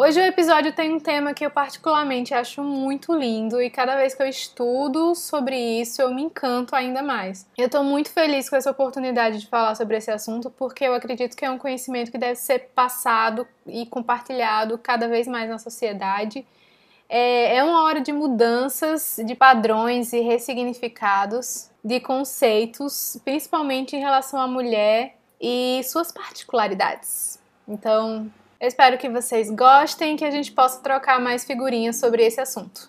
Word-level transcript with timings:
Hoje 0.00 0.20
o 0.20 0.24
episódio 0.24 0.72
tem 0.72 0.94
um 0.94 1.00
tema 1.00 1.34
que 1.34 1.44
eu 1.44 1.50
particularmente 1.50 2.32
acho 2.32 2.62
muito 2.62 3.12
lindo 3.12 3.60
e 3.60 3.68
cada 3.68 3.96
vez 3.96 4.14
que 4.14 4.22
eu 4.22 4.28
estudo 4.28 5.12
sobre 5.16 5.56
isso 5.56 6.00
eu 6.00 6.14
me 6.14 6.22
encanto 6.22 6.76
ainda 6.76 7.02
mais. 7.02 7.44
Eu 7.58 7.68
tô 7.68 7.82
muito 7.82 8.08
feliz 8.08 8.48
com 8.48 8.54
essa 8.54 8.70
oportunidade 8.70 9.40
de 9.40 9.48
falar 9.48 9.74
sobre 9.74 9.96
esse 9.96 10.08
assunto 10.08 10.50
porque 10.50 10.84
eu 10.84 10.94
acredito 10.94 11.36
que 11.36 11.44
é 11.44 11.50
um 11.50 11.58
conhecimento 11.58 12.12
que 12.12 12.16
deve 12.16 12.36
ser 12.36 12.70
passado 12.76 13.44
e 13.66 13.86
compartilhado 13.86 14.78
cada 14.78 15.08
vez 15.08 15.26
mais 15.26 15.50
na 15.50 15.58
sociedade. 15.58 16.46
É, 17.08 17.56
é 17.56 17.64
uma 17.64 17.82
hora 17.82 18.00
de 18.00 18.12
mudanças 18.12 19.18
de 19.26 19.34
padrões 19.34 20.12
e 20.12 20.20
ressignificados 20.20 21.70
de 21.82 21.98
conceitos, 21.98 23.20
principalmente 23.24 23.96
em 23.96 23.98
relação 23.98 24.40
à 24.40 24.46
mulher 24.46 25.16
e 25.40 25.80
suas 25.82 26.12
particularidades. 26.12 27.36
Então, 27.66 28.30
eu 28.60 28.66
espero 28.66 28.98
que 28.98 29.08
vocês 29.08 29.50
gostem 29.50 30.14
e 30.14 30.16
que 30.16 30.24
a 30.24 30.30
gente 30.30 30.50
possa 30.50 30.80
trocar 30.82 31.20
mais 31.20 31.44
figurinhas 31.44 31.96
sobre 31.96 32.24
esse 32.24 32.40
assunto. 32.40 32.88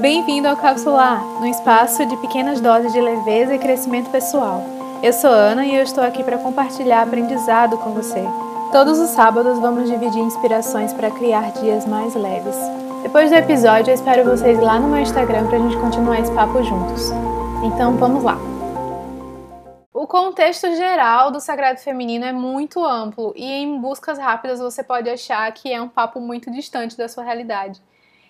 Bem-vindo 0.00 0.48
ao 0.48 0.56
Capsular, 0.56 1.24
um 1.40 1.46
espaço 1.46 2.04
de 2.06 2.16
pequenas 2.18 2.60
doses 2.60 2.92
de 2.92 3.00
leveza 3.00 3.54
e 3.54 3.58
crescimento 3.58 4.10
pessoal. 4.10 4.62
Eu 5.02 5.12
sou 5.12 5.30
Ana 5.30 5.64
e 5.64 5.74
eu 5.74 5.82
estou 5.82 6.02
aqui 6.02 6.24
para 6.24 6.38
compartilhar 6.38 7.02
aprendizado 7.02 7.76
com 7.78 7.92
você. 7.92 8.22
Todos 8.72 8.98
os 8.98 9.10
sábados 9.10 9.58
vamos 9.58 9.88
dividir 9.88 10.20
inspirações 10.20 10.92
para 10.92 11.10
criar 11.10 11.52
dias 11.52 11.86
mais 11.86 12.14
leves. 12.14 12.56
Depois 13.02 13.30
do 13.30 13.36
episódio, 13.36 13.90
eu 13.90 13.94
espero 13.94 14.24
vocês 14.24 14.58
lá 14.58 14.80
no 14.80 14.88
meu 14.88 15.00
Instagram 15.00 15.46
para 15.46 15.58
a 15.58 15.60
gente 15.60 15.76
continuar 15.76 16.20
esse 16.20 16.32
papo 16.32 16.62
juntos. 16.64 17.10
Então 17.64 17.96
vamos 17.96 18.24
lá! 18.24 18.55
O 19.98 20.06
contexto 20.06 20.76
geral 20.76 21.30
do 21.30 21.40
sagrado 21.40 21.80
feminino 21.80 22.26
é 22.26 22.30
muito 22.30 22.84
amplo 22.84 23.32
e 23.34 23.50
em 23.50 23.80
buscas 23.80 24.18
rápidas 24.18 24.60
você 24.60 24.84
pode 24.84 25.08
achar 25.08 25.50
que 25.52 25.72
é 25.72 25.80
um 25.80 25.88
papo 25.88 26.20
muito 26.20 26.50
distante 26.50 26.98
da 26.98 27.08
sua 27.08 27.24
realidade. 27.24 27.80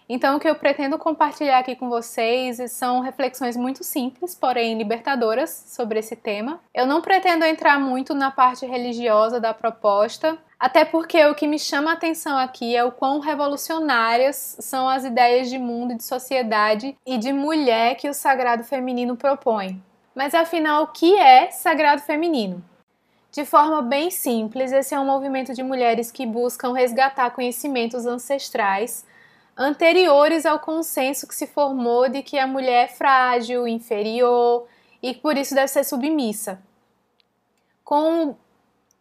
Então, 0.08 0.36
o 0.36 0.38
que 0.38 0.48
eu 0.48 0.54
pretendo 0.54 0.96
compartilhar 0.96 1.58
aqui 1.58 1.74
com 1.74 1.88
vocês 1.88 2.70
são 2.70 3.00
reflexões 3.00 3.56
muito 3.56 3.82
simples, 3.82 4.32
porém 4.32 4.78
libertadoras 4.78 5.50
sobre 5.66 5.98
esse 5.98 6.14
tema. 6.14 6.60
Eu 6.72 6.86
não 6.86 7.02
pretendo 7.02 7.44
entrar 7.44 7.80
muito 7.80 8.14
na 8.14 8.30
parte 8.30 8.64
religiosa 8.64 9.40
da 9.40 9.52
proposta, 9.52 10.38
até 10.60 10.84
porque 10.84 11.26
o 11.26 11.34
que 11.34 11.48
me 11.48 11.58
chama 11.58 11.90
a 11.90 11.94
atenção 11.94 12.38
aqui 12.38 12.76
é 12.76 12.84
o 12.84 12.92
quão 12.92 13.18
revolucionárias 13.18 14.56
são 14.60 14.88
as 14.88 15.04
ideias 15.04 15.50
de 15.50 15.58
mundo, 15.58 15.96
de 15.96 16.04
sociedade 16.04 16.96
e 17.04 17.18
de 17.18 17.32
mulher 17.32 17.96
que 17.96 18.08
o 18.08 18.14
sagrado 18.14 18.62
feminino 18.62 19.16
propõe. 19.16 19.82
Mas 20.16 20.34
afinal, 20.34 20.84
o 20.84 20.86
que 20.86 21.14
é 21.14 21.50
sagrado 21.50 22.00
feminino? 22.00 22.64
De 23.30 23.44
forma 23.44 23.82
bem 23.82 24.10
simples, 24.10 24.72
esse 24.72 24.94
é 24.94 24.98
um 24.98 25.04
movimento 25.04 25.52
de 25.52 25.62
mulheres 25.62 26.10
que 26.10 26.24
buscam 26.24 26.72
resgatar 26.72 27.32
conhecimentos 27.32 28.06
ancestrais 28.06 29.04
anteriores 29.54 30.46
ao 30.46 30.58
consenso 30.58 31.28
que 31.28 31.34
se 31.34 31.46
formou 31.46 32.08
de 32.08 32.22
que 32.22 32.38
a 32.38 32.46
mulher 32.46 32.86
é 32.86 32.88
frágil, 32.88 33.68
inferior 33.68 34.66
e 35.02 35.12
por 35.12 35.36
isso 35.36 35.54
deve 35.54 35.68
ser 35.68 35.84
submissa. 35.84 36.62
Com 37.84 38.34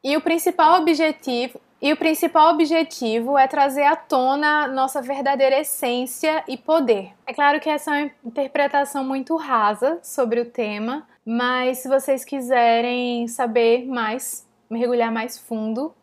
e 0.03 0.17
o 0.17 0.21
principal 0.21 0.81
objetivo 0.81 1.61
e 1.81 1.91
o 1.91 1.97
principal 1.97 2.53
objetivo 2.53 3.37
é 3.37 3.47
trazer 3.47 3.83
à 3.83 3.95
tona 3.95 4.67
nossa 4.67 5.01
verdadeira 5.01 5.59
essência 5.59 6.43
e 6.47 6.57
poder. 6.57 7.11
É 7.27 7.33
claro 7.33 7.59
que 7.59 7.69
essa 7.69 7.95
é 7.95 8.03
uma 8.03 8.11
interpretação 8.25 9.03
muito 9.03 9.35
rasa 9.35 9.99
sobre 10.01 10.39
o 10.39 10.45
tema, 10.45 11.07
mas 11.25 11.79
se 11.79 11.87
vocês 11.87 12.23
quiserem 12.23 13.27
saber 13.27 13.85
mais, 13.85 14.47
mergulhar 14.69 15.11
mais 15.11 15.37
fundo, 15.37 15.93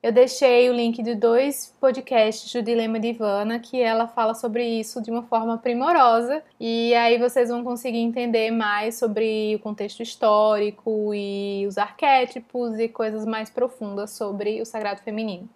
eu 0.00 0.12
deixei 0.12 0.70
o 0.70 0.72
link 0.72 1.02
de 1.02 1.16
dois 1.16 1.74
podcasts 1.80 2.52
do 2.52 2.62
Dilema 2.62 3.00
de 3.00 3.08
Ivana, 3.08 3.58
que 3.58 3.82
ela 3.82 4.06
fala 4.06 4.32
sobre 4.32 4.64
isso 4.64 5.02
de 5.02 5.10
uma 5.10 5.24
forma 5.24 5.58
primorosa, 5.58 6.42
e 6.60 6.94
aí 6.94 7.18
vocês 7.18 7.48
vão 7.48 7.64
conseguir 7.64 7.98
entender 7.98 8.52
mais 8.52 8.96
sobre 8.96 9.56
o 9.56 9.58
contexto 9.58 10.00
histórico 10.00 11.12
e 11.12 11.66
os 11.66 11.76
arquétipos 11.78 12.78
e 12.78 12.88
coisas 12.88 13.26
mais 13.26 13.50
profundas 13.50 14.12
sobre 14.12 14.62
o 14.62 14.64
sagrado 14.64 15.02
feminino. 15.02 15.48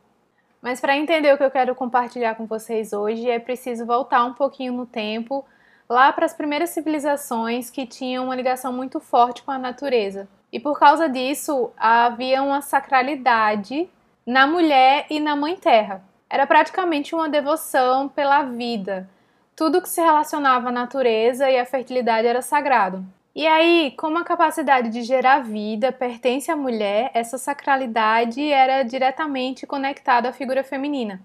Mas 0.61 0.81
para 0.81 0.97
entender 0.97 1.33
o 1.33 1.39
que 1.39 1.45
eu 1.45 1.51
quero 1.51 1.75
compartilhar 1.75 2.35
com 2.35 2.47
vocês 2.47 2.93
hoje, 2.93 3.31
é 3.31 3.39
preciso 3.39 3.87
voltar 3.87 4.25
um 4.25 4.35
pouquinho 4.35 4.73
no 4.73 4.87
tempo, 4.87 5.45
lá 5.89 6.13
para 6.13 6.27
as 6.27 6.35
primeiras 6.35 6.71
civilizações 6.71 7.71
que 7.71 7.87
tinham 7.87 8.25
uma 8.25 8.35
ligação 8.35 8.73
muito 8.73 8.99
forte 8.99 9.43
com 9.45 9.53
a 9.53 9.59
natureza. 9.59 10.29
E 10.53 10.59
por 10.59 10.79
causa 10.79 11.09
disso, 11.09 11.71
havia 11.77 12.43
uma 12.43 12.61
sacralidade 12.61 13.89
na 14.27 14.47
mulher 14.47 15.07
e 15.11 15.19
na 15.19 15.35
mãe 15.35 15.57
terra. 15.57 16.05
Era 16.31 16.47
praticamente 16.47 17.15
uma 17.15 17.29
devoção 17.29 18.09
pela 18.09 18.43
vida. 18.43 19.09
Tudo 19.55 19.83
que 19.83 19.89
se 19.89 20.01
relacionava 20.01 20.69
à 20.69 20.73
natureza 20.73 21.51
e 21.51 21.59
à 21.59 21.65
fertilidade 21.67 22.27
era 22.27 22.41
sagrado. 22.41 23.05
E 23.35 23.47
aí, 23.47 23.95
como 23.97 24.19
a 24.19 24.25
capacidade 24.25 24.91
de 24.91 25.03
gerar 25.03 25.41
vida 25.41 25.91
pertence 25.91 26.51
à 26.51 26.57
mulher, 26.57 27.11
essa 27.15 27.39
sacralidade 27.39 28.53
era 28.53 28.83
diretamente 28.83 29.67
conectada 29.67 30.29
à 30.29 30.33
figura 30.33 30.63
feminina, 30.63 31.21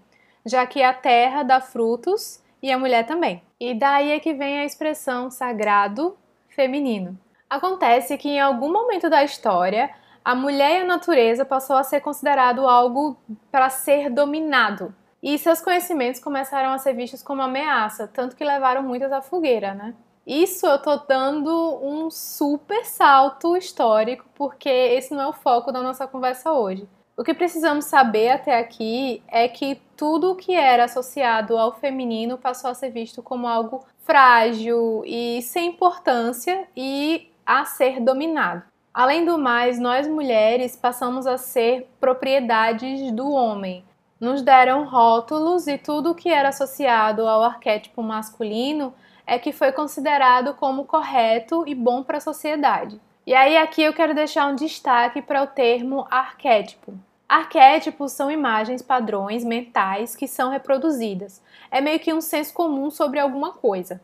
já 0.46 0.66
que 0.66 0.82
a 0.82 0.94
terra 0.94 1.44
dá 1.44 1.60
frutos 1.60 2.42
e 2.62 2.72
a 2.72 2.78
mulher 2.80 3.06
também. 3.06 3.44
E 3.60 3.74
daí 3.74 4.12
é 4.12 4.20
que 4.20 4.34
vem 4.34 4.60
a 4.60 4.66
expressão 4.66 5.30
sagrado 5.30 6.18
feminino. 6.48 7.18
Acontece 7.50 8.18
que 8.18 8.30
em 8.30 8.40
algum 8.40 8.72
momento 8.72 9.10
da 9.10 9.24
história, 9.24 9.90
a 10.28 10.36
mulher 10.36 10.80
e 10.80 10.82
a 10.82 10.86
natureza 10.86 11.46
passou 11.46 11.78
a 11.78 11.86
ser 11.86 12.02
considerado 12.02 12.68
algo 12.68 13.16
para 13.50 13.70
ser 13.70 14.10
dominado. 14.10 14.94
E 15.24 15.38
seus 15.38 15.62
conhecimentos 15.62 16.20
começaram 16.20 16.74
a 16.74 16.78
ser 16.78 16.94
vistos 16.94 17.24
como 17.24 17.42
ameaça, 17.42 18.10
tanto 18.10 18.36
que 18.36 18.44
levaram 18.44 18.84
muitas 18.84 19.10
à 19.14 19.22
fogueira, 19.22 19.74
né? 19.74 19.96
Isso 20.26 20.66
eu 20.66 20.82
tô 20.82 20.98
dando 20.98 21.80
um 21.82 22.12
super 22.12 22.84
salto 22.84 23.56
histórico, 23.56 24.26
porque 24.36 24.68
esse 24.68 25.14
não 25.14 25.22
é 25.22 25.28
o 25.28 25.32
foco 25.32 25.72
da 25.72 25.82
nossa 25.82 26.06
conversa 26.06 26.52
hoje. 26.52 26.86
O 27.16 27.24
que 27.24 27.34
precisamos 27.34 27.86
saber 27.86 28.32
até 28.32 28.60
aqui 28.60 29.24
é 29.30 29.48
que 29.48 29.82
tudo 29.96 30.34
o 30.34 30.36
que 30.36 30.54
era 30.54 30.84
associado 30.84 31.58
ao 31.58 31.72
feminino 31.80 32.38
passou 32.38 32.70
a 32.70 32.74
ser 32.74 32.90
visto 32.90 33.24
como 33.24 33.48
algo 33.48 33.86
frágil 34.04 35.04
e 35.06 35.42
sem 35.42 35.70
importância 35.70 36.68
e 36.76 37.32
a 37.46 37.64
ser 37.64 38.02
dominado. 38.02 38.64
Além 38.98 39.26
do 39.26 39.38
mais, 39.38 39.78
nós 39.78 40.08
mulheres 40.08 40.76
passamos 40.76 41.28
a 41.28 41.38
ser 41.38 41.88
propriedades 42.00 43.12
do 43.12 43.30
homem. 43.30 43.86
Nos 44.20 44.42
deram 44.42 44.86
rótulos 44.86 45.68
e 45.68 45.78
tudo 45.78 46.16
que 46.16 46.30
era 46.30 46.50
associado 46.50 47.28
ao 47.28 47.44
arquétipo 47.44 48.02
masculino 48.02 48.92
é 49.24 49.38
que 49.38 49.52
foi 49.52 49.72
considerado 49.72 50.56
como 50.56 50.84
correto 50.84 51.64
e 51.68 51.76
bom 51.76 52.02
para 52.02 52.18
a 52.18 52.20
sociedade. 52.20 53.00
E 53.24 53.36
aí 53.36 53.56
aqui 53.56 53.84
eu 53.84 53.94
quero 53.94 54.16
deixar 54.16 54.48
um 54.48 54.56
destaque 54.56 55.22
para 55.22 55.44
o 55.44 55.48
termo 55.48 56.08
arquétipo. 56.10 56.96
Arquétipos 57.30 58.14
são 58.14 58.32
imagens 58.32 58.82
padrões 58.82 59.44
mentais 59.44 60.16
que 60.16 60.28
são 60.28 60.50
reproduzidas. 60.50 61.40
É 61.70 61.80
meio 61.80 62.00
que 62.00 62.12
um 62.12 62.20
senso 62.20 62.52
comum 62.52 62.90
sobre 62.90 63.20
alguma 63.20 63.52
coisa. 63.52 64.02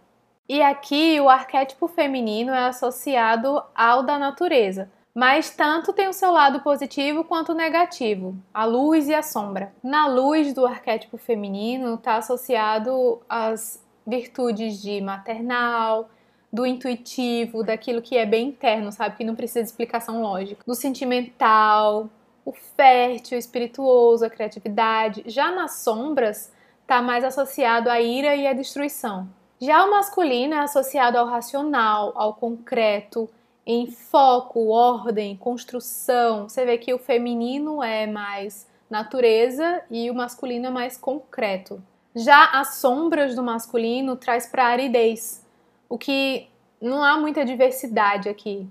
E 0.48 0.62
aqui 0.62 1.20
o 1.22 1.30
arquétipo 1.30 1.88
feminino 1.88 2.52
é 2.52 2.66
associado 2.66 3.64
ao 3.74 4.04
da 4.04 4.20
natureza, 4.20 4.92
mas 5.16 5.50
tanto 5.50 5.94
tem 5.94 6.10
o 6.10 6.14
seu 6.14 6.32
lado 6.32 6.60
positivo 6.60 7.24
quanto 7.24 7.54
negativo, 7.54 8.36
a 8.54 8.66
luz 8.66 9.08
e 9.08 9.14
a 9.14 9.22
sombra. 9.22 9.74
Na 9.82 10.06
luz 10.08 10.54
do 10.54 10.66
arquétipo 10.66 11.18
feminino 11.18 11.96
está 11.96 12.18
associado 12.18 13.22
às 13.30 13.82
virtudes 14.06 14.82
de 14.82 15.00
maternal, 15.00 16.10
do 16.52 16.66
intuitivo, 16.66 17.64
daquilo 17.64 18.02
que 18.02 18.18
é 18.18 18.26
bem 18.26 18.50
interno, 18.50 18.92
sabe? 18.92 19.16
Que 19.16 19.24
não 19.24 19.36
precisa 19.36 19.62
de 19.62 19.70
explicação 19.70 20.22
lógica. 20.22 20.62
Do 20.68 20.76
sentimental, 20.76 22.10
o 22.46 22.52
fértil, 22.52 23.38
o 23.38 23.40
espirituoso, 23.40 24.26
a 24.26 24.30
criatividade. 24.30 25.24
Já 25.26 25.52
nas 25.52 25.78
sombras, 25.78 26.52
está 26.82 27.02
mais 27.02 27.24
associado 27.24 27.90
à 27.90 28.02
ira 28.02 28.36
e 28.36 28.46
à 28.46 28.54
destruição. 28.54 29.28
Já 29.62 29.86
o 29.86 29.92
masculino 29.92 30.54
é 30.54 30.60
associado 30.60 31.18
ao 31.18 31.26
racional, 31.26 32.12
ao 32.16 32.34
concreto, 32.34 33.30
em 33.66 33.88
foco, 33.88 34.70
ordem, 34.70 35.36
construção. 35.38 36.50
Você 36.50 36.66
vê 36.66 36.78
que 36.78 36.94
o 36.94 37.00
feminino 37.00 37.82
é 37.82 38.06
mais 38.06 38.68
natureza 38.90 39.82
e 39.90 40.12
o 40.12 40.14
masculino 40.14 40.68
é 40.68 40.70
mais 40.70 40.98
concreto. 40.98 41.82
Já 42.16 42.46
as 42.52 42.76
sombras 42.76 43.36
do 43.36 43.42
masculino 43.42 44.16
traz 44.16 44.46
para 44.46 44.66
aridez, 44.66 45.44
o 45.90 45.98
que 45.98 46.48
não 46.80 47.04
há 47.04 47.18
muita 47.18 47.46
diversidade 47.46 48.30
aqui. 48.30 48.68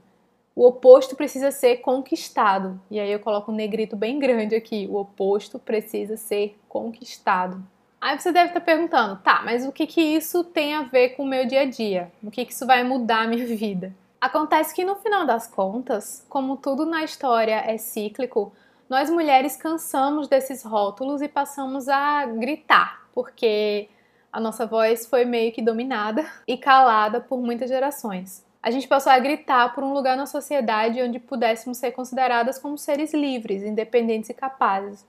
O 0.55 0.67
oposto 0.67 1.17
precisa 1.17 1.51
ser 1.51 1.79
conquistado. 1.79 2.79
E 2.91 3.01
aí 3.01 3.11
eu 3.11 3.19
coloco 3.19 3.51
um 3.51 3.55
negrito 3.55 3.97
bem 3.97 4.19
grande 4.19 4.55
aqui. 4.55 4.87
O 4.91 4.97
oposto 4.97 5.59
precisa 5.59 6.17
ser 6.17 6.59
conquistado. 6.69 7.63
Aí 8.03 8.19
você 8.19 8.33
deve 8.33 8.49
estar 8.49 8.61
perguntando, 8.61 9.15
tá, 9.23 9.43
mas 9.45 9.65
o 9.65 9.71
que, 9.71 9.87
que 9.87 10.01
isso 10.01 10.43
tem 10.43 10.75
a 10.75 10.83
ver 10.83 11.11
com 11.11 11.23
o 11.23 11.27
meu 11.27 11.47
dia 11.47 11.61
a 11.61 11.65
dia? 11.65 12.11
O 12.21 12.33
que, 12.33 12.45
que 12.45 12.53
isso 12.53 12.67
vai 12.67 12.83
mudar 12.83 13.23
a 13.23 13.27
minha 13.29 13.47
vida? 13.55 13.95
Acontece 14.21 14.75
que 14.75 14.85
no 14.85 14.97
final 14.97 15.25
das 15.25 15.47
contas, 15.47 16.27
como 16.29 16.57
tudo 16.57 16.85
na 16.85 17.05
história 17.05 17.63
é 17.65 17.79
cíclico, 17.79 18.53
nós 18.89 19.09
mulheres 19.09 19.57
cansamos 19.57 20.27
desses 20.27 20.65
rótulos 20.65 21.23
e 21.23 21.29
passamos 21.29 21.89
a 21.89 22.27
gritar, 22.27 23.07
porque 23.15 23.89
a 24.33 24.41
nossa 24.41 24.67
voz 24.67 25.07
foi 25.07 25.25
meio 25.25 25.53
que 25.53 25.63
dominada 25.63 26.27
e 26.45 26.57
calada 26.57 27.21
por 27.21 27.41
muitas 27.41 27.71
gerações. 27.71 28.45
A 28.61 28.73
gente 28.73 28.89
passou 28.89 29.13
a 29.13 29.19
gritar 29.21 29.73
por 29.77 29.85
um 29.85 29.93
lugar 29.93 30.17
na 30.17 30.27
sociedade 30.27 31.01
onde 31.01 31.21
pudéssemos 31.21 31.79
ser 31.79 31.93
consideradas 31.93 32.59
como 32.59 32.77
seres 32.77 33.15
livres, 33.15 33.63
independentes 33.63 34.29
e 34.29 34.35
capazes. 34.35 35.07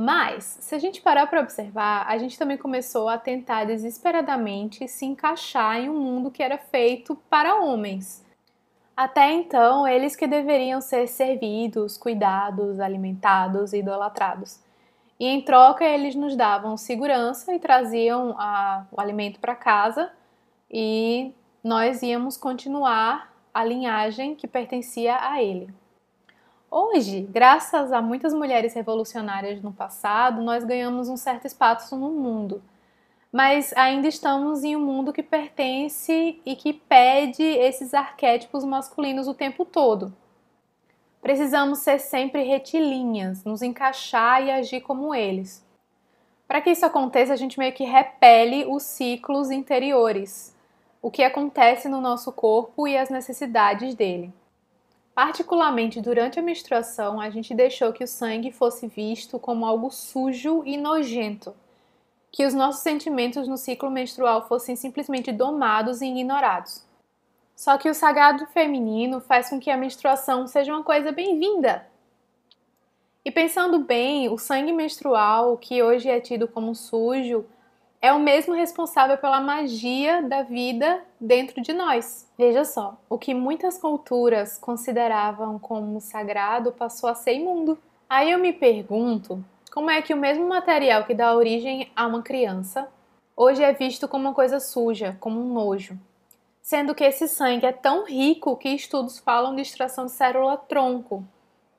Mas, 0.00 0.58
se 0.60 0.76
a 0.76 0.78
gente 0.78 1.00
parar 1.00 1.26
para 1.26 1.40
observar, 1.40 2.06
a 2.06 2.16
gente 2.18 2.38
também 2.38 2.56
começou 2.56 3.08
a 3.08 3.18
tentar 3.18 3.64
desesperadamente 3.64 4.86
se 4.86 5.04
encaixar 5.04 5.76
em 5.76 5.88
um 5.88 5.98
mundo 5.98 6.30
que 6.30 6.40
era 6.40 6.56
feito 6.56 7.16
para 7.28 7.56
homens. 7.56 8.24
Até 8.96 9.32
então, 9.32 9.88
eles 9.88 10.14
que 10.14 10.28
deveriam 10.28 10.80
ser 10.80 11.08
servidos, 11.08 11.98
cuidados, 11.98 12.78
alimentados 12.78 13.72
e 13.72 13.78
idolatrados. 13.78 14.60
E 15.18 15.26
em 15.26 15.42
troca, 15.42 15.84
eles 15.84 16.14
nos 16.14 16.36
davam 16.36 16.76
segurança 16.76 17.52
e 17.52 17.58
traziam 17.58 18.36
a, 18.38 18.86
o 18.92 19.00
alimento 19.00 19.40
para 19.40 19.56
casa 19.56 20.12
e 20.70 21.32
nós 21.64 22.02
íamos 22.02 22.36
continuar 22.36 23.34
a 23.52 23.64
linhagem 23.64 24.36
que 24.36 24.46
pertencia 24.46 25.18
a 25.20 25.42
ele. 25.42 25.74
Hoje, 26.70 27.26
graças 27.30 27.92
a 27.92 28.02
muitas 28.02 28.34
mulheres 28.34 28.74
revolucionárias 28.74 29.62
no 29.62 29.72
passado, 29.72 30.42
nós 30.42 30.64
ganhamos 30.64 31.08
um 31.08 31.16
certo 31.16 31.46
espaço 31.46 31.96
no 31.96 32.10
mundo. 32.10 32.62
Mas 33.32 33.72
ainda 33.74 34.06
estamos 34.06 34.62
em 34.62 34.76
um 34.76 34.80
mundo 34.80 35.10
que 35.10 35.22
pertence 35.22 36.38
e 36.44 36.56
que 36.56 36.74
pede 36.74 37.42
esses 37.42 37.94
arquétipos 37.94 38.64
masculinos 38.64 39.26
o 39.26 39.34
tempo 39.34 39.64
todo. 39.64 40.14
Precisamos 41.22 41.78
ser 41.78 41.98
sempre 42.00 42.42
retilíneas, 42.42 43.44
nos 43.44 43.62
encaixar 43.62 44.42
e 44.42 44.50
agir 44.50 44.82
como 44.82 45.14
eles. 45.14 45.66
Para 46.46 46.60
que 46.60 46.70
isso 46.70 46.84
aconteça, 46.84 47.32
a 47.32 47.36
gente 47.36 47.58
meio 47.58 47.72
que 47.72 47.84
repele 47.84 48.66
os 48.66 48.82
ciclos 48.82 49.50
interiores, 49.50 50.54
o 51.00 51.10
que 51.10 51.22
acontece 51.22 51.88
no 51.88 52.00
nosso 52.00 52.30
corpo 52.30 52.86
e 52.86 52.96
as 52.96 53.08
necessidades 53.08 53.94
dele. 53.94 54.32
Particularmente 55.18 56.00
durante 56.00 56.38
a 56.38 56.42
menstruação, 56.42 57.20
a 57.20 57.28
gente 57.28 57.52
deixou 57.52 57.92
que 57.92 58.04
o 58.04 58.06
sangue 58.06 58.52
fosse 58.52 58.86
visto 58.86 59.36
como 59.36 59.66
algo 59.66 59.90
sujo 59.90 60.62
e 60.64 60.76
nojento, 60.76 61.56
que 62.30 62.46
os 62.46 62.54
nossos 62.54 62.82
sentimentos 62.82 63.48
no 63.48 63.56
ciclo 63.56 63.90
menstrual 63.90 64.46
fossem 64.46 64.76
simplesmente 64.76 65.32
domados 65.32 66.00
e 66.02 66.06
ignorados. 66.06 66.86
Só 67.56 67.76
que 67.76 67.90
o 67.90 67.94
sagrado 67.94 68.46
feminino 68.46 69.20
faz 69.20 69.50
com 69.50 69.58
que 69.58 69.72
a 69.72 69.76
menstruação 69.76 70.46
seja 70.46 70.72
uma 70.72 70.84
coisa 70.84 71.10
bem-vinda. 71.10 71.84
E 73.24 73.30
pensando 73.32 73.80
bem, 73.80 74.28
o 74.28 74.38
sangue 74.38 74.72
menstrual, 74.72 75.56
que 75.56 75.82
hoje 75.82 76.08
é 76.08 76.20
tido 76.20 76.46
como 76.46 76.76
sujo, 76.76 77.44
é 78.00 78.12
o 78.12 78.20
mesmo 78.20 78.54
responsável 78.54 79.18
pela 79.18 79.40
magia 79.40 80.22
da 80.22 80.42
vida 80.42 81.02
dentro 81.20 81.60
de 81.60 81.72
nós. 81.72 82.28
Veja 82.38 82.64
só, 82.64 82.96
o 83.08 83.18
que 83.18 83.34
muitas 83.34 83.76
culturas 83.76 84.56
consideravam 84.56 85.58
como 85.58 86.00
sagrado 86.00 86.70
passou 86.72 87.08
a 87.10 87.14
ser 87.14 87.34
imundo. 87.34 87.76
Aí 88.08 88.30
eu 88.30 88.38
me 88.38 88.52
pergunto, 88.52 89.44
como 89.72 89.90
é 89.90 90.00
que 90.00 90.14
o 90.14 90.16
mesmo 90.16 90.48
material 90.48 91.04
que 91.04 91.14
dá 91.14 91.34
origem 91.34 91.90
a 91.94 92.06
uma 92.06 92.22
criança 92.22 92.88
hoje 93.36 93.62
é 93.62 93.72
visto 93.72 94.06
como 94.06 94.28
uma 94.28 94.34
coisa 94.34 94.60
suja, 94.60 95.16
como 95.18 95.40
um 95.40 95.52
nojo? 95.52 95.98
Sendo 96.62 96.94
que 96.94 97.04
esse 97.04 97.26
sangue 97.26 97.66
é 97.66 97.72
tão 97.72 98.04
rico 98.04 98.56
que 98.56 98.68
estudos 98.68 99.18
falam 99.18 99.56
de 99.56 99.62
extração 99.62 100.06
de 100.06 100.12
célula 100.12 100.56
tronco 100.56 101.24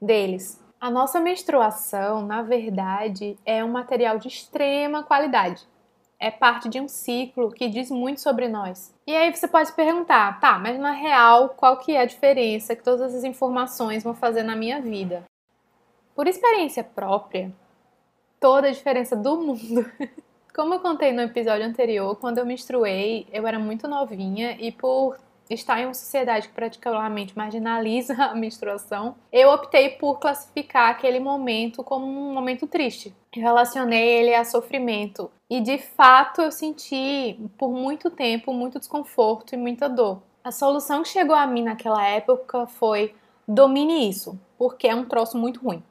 deles. 0.01 0.62
A 0.81 0.89
nossa 0.89 1.19
menstruação, 1.19 2.25
na 2.25 2.42
verdade, 2.42 3.38
é 3.45 3.63
um 3.63 3.69
material 3.69 4.18
de 4.18 4.27
extrema 4.27 5.04
qualidade 5.04 5.68
é 6.19 6.30
parte 6.30 6.68
de 6.68 6.81
um 6.81 6.88
ciclo 6.88 7.50
que 7.50 7.69
diz 7.69 7.89
muito 7.89 8.19
sobre 8.19 8.48
nós. 8.48 8.94
E 9.07 9.16
aí 9.16 9.33
você 9.33 9.48
pode 9.48 9.71
perguntar, 9.71 10.39
tá, 10.39 10.60
mas 10.60 10.77
na 10.77 10.92
real, 10.92 11.50
qual 11.50 11.77
que 11.77 11.94
é 11.94 12.01
a 12.01 12.06
diferença 12.06 12.75
que 12.75 12.83
todas 12.83 13.10
essas 13.10 13.24
informações 13.24 14.04
vão 14.04 14.13
fazer 14.13 14.44
na 14.44 14.56
minha 14.56 14.81
vida? 14.81 15.24
Por 16.13 16.27
experiência 16.27 16.83
própria, 16.83 17.51
toda 18.39 18.68
a 18.68 18.71
diferença 18.71 19.16
do 19.16 19.38
mundo. 19.38 19.89
Como 20.54 20.74
eu 20.74 20.80
contei 20.81 21.13
no 21.13 21.21
episódio 21.21 21.66
anterior, 21.66 22.18
quando 22.18 22.39
eu 22.39 22.45
menstruei, 22.45 23.25
eu 23.31 23.48
era 23.48 23.57
muito 23.57 23.88
novinha 23.88 24.57
e 24.60 24.71
por 24.74 25.18
está 25.49 25.79
em 25.79 25.85
uma 25.85 25.93
sociedade 25.93 26.47
que 26.47 26.53
praticamente 26.53 27.35
marginaliza 27.37 28.13
a 28.13 28.35
menstruação, 28.35 29.15
eu 29.31 29.49
optei 29.49 29.89
por 29.89 30.19
classificar 30.19 30.89
aquele 30.89 31.19
momento 31.19 31.83
como 31.83 32.05
um 32.05 32.33
momento 32.33 32.67
triste. 32.67 33.15
Relacionei 33.33 34.07
ele 34.07 34.35
a 34.35 34.45
sofrimento 34.45 35.31
e 35.49 35.59
de 35.59 35.77
fato 35.77 36.41
eu 36.41 36.51
senti 36.51 37.39
por 37.57 37.71
muito 37.71 38.09
tempo 38.09 38.53
muito 38.53 38.79
desconforto 38.79 39.53
e 39.53 39.57
muita 39.57 39.89
dor. 39.89 40.21
A 40.43 40.51
solução 40.51 41.03
que 41.03 41.09
chegou 41.09 41.35
a 41.35 41.45
mim 41.45 41.63
naquela 41.63 42.05
época 42.07 42.65
foi 42.67 43.13
domine 43.47 44.09
isso, 44.09 44.39
porque 44.57 44.87
é 44.87 44.95
um 44.95 45.05
troço 45.05 45.37
muito 45.37 45.59
ruim. 45.59 45.83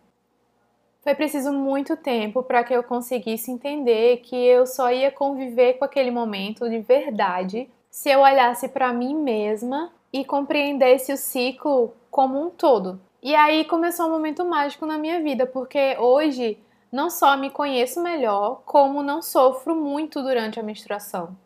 Foi 1.02 1.14
preciso 1.14 1.52
muito 1.52 1.96
tempo 1.96 2.42
para 2.42 2.62
que 2.62 2.74
eu 2.74 2.82
conseguisse 2.82 3.50
entender 3.50 4.18
que 4.18 4.36
eu 4.36 4.66
só 4.66 4.92
ia 4.92 5.10
conviver 5.10 5.74
com 5.74 5.84
aquele 5.84 6.10
momento 6.10 6.68
de 6.68 6.80
verdade 6.80 7.68
se 7.98 8.08
eu 8.08 8.20
olhasse 8.20 8.68
para 8.68 8.92
mim 8.92 9.12
mesma 9.12 9.90
e 10.12 10.24
compreendesse 10.24 11.12
o 11.12 11.16
ciclo 11.16 11.92
como 12.12 12.40
um 12.40 12.48
todo. 12.48 13.00
E 13.20 13.34
aí 13.34 13.64
começou 13.64 14.06
um 14.06 14.10
momento 14.10 14.44
mágico 14.44 14.86
na 14.86 14.96
minha 14.96 15.20
vida, 15.20 15.44
porque 15.44 15.96
hoje 15.98 16.62
não 16.92 17.10
só 17.10 17.36
me 17.36 17.50
conheço 17.50 18.00
melhor, 18.00 18.62
como 18.64 19.02
não 19.02 19.20
sofro 19.20 19.74
muito 19.74 20.22
durante 20.22 20.60
a 20.60 20.62
menstruação. 20.62 21.36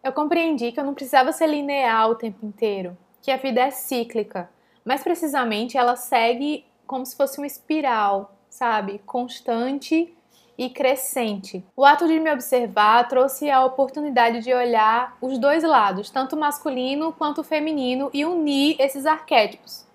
Eu 0.00 0.12
compreendi 0.12 0.70
que 0.70 0.78
eu 0.78 0.84
não 0.84 0.94
precisava 0.94 1.32
ser 1.32 1.48
linear 1.48 2.08
o 2.08 2.14
tempo 2.14 2.46
inteiro, 2.46 2.96
que 3.20 3.32
a 3.32 3.36
vida 3.36 3.60
é 3.60 3.72
cíclica, 3.72 4.48
mas 4.84 5.02
precisamente 5.02 5.76
ela 5.76 5.96
segue 5.96 6.64
como 6.86 7.04
se 7.04 7.16
fosse 7.16 7.38
uma 7.38 7.46
espiral, 7.48 8.36
sabe? 8.48 9.00
Constante 9.04 10.16
e 10.58 10.68
crescente. 10.68 11.64
O 11.76 11.84
ato 11.84 12.08
de 12.08 12.18
me 12.18 12.32
observar 12.32 13.06
trouxe 13.06 13.48
a 13.48 13.64
oportunidade 13.64 14.40
de 14.40 14.52
olhar 14.52 15.16
os 15.22 15.38
dois 15.38 15.62
lados, 15.62 16.10
tanto 16.10 16.36
masculino 16.36 17.12
quanto 17.12 17.44
feminino, 17.44 18.10
e 18.12 18.24
unir 18.24 18.74
esses 18.80 19.06
arquétipos. 19.06 19.86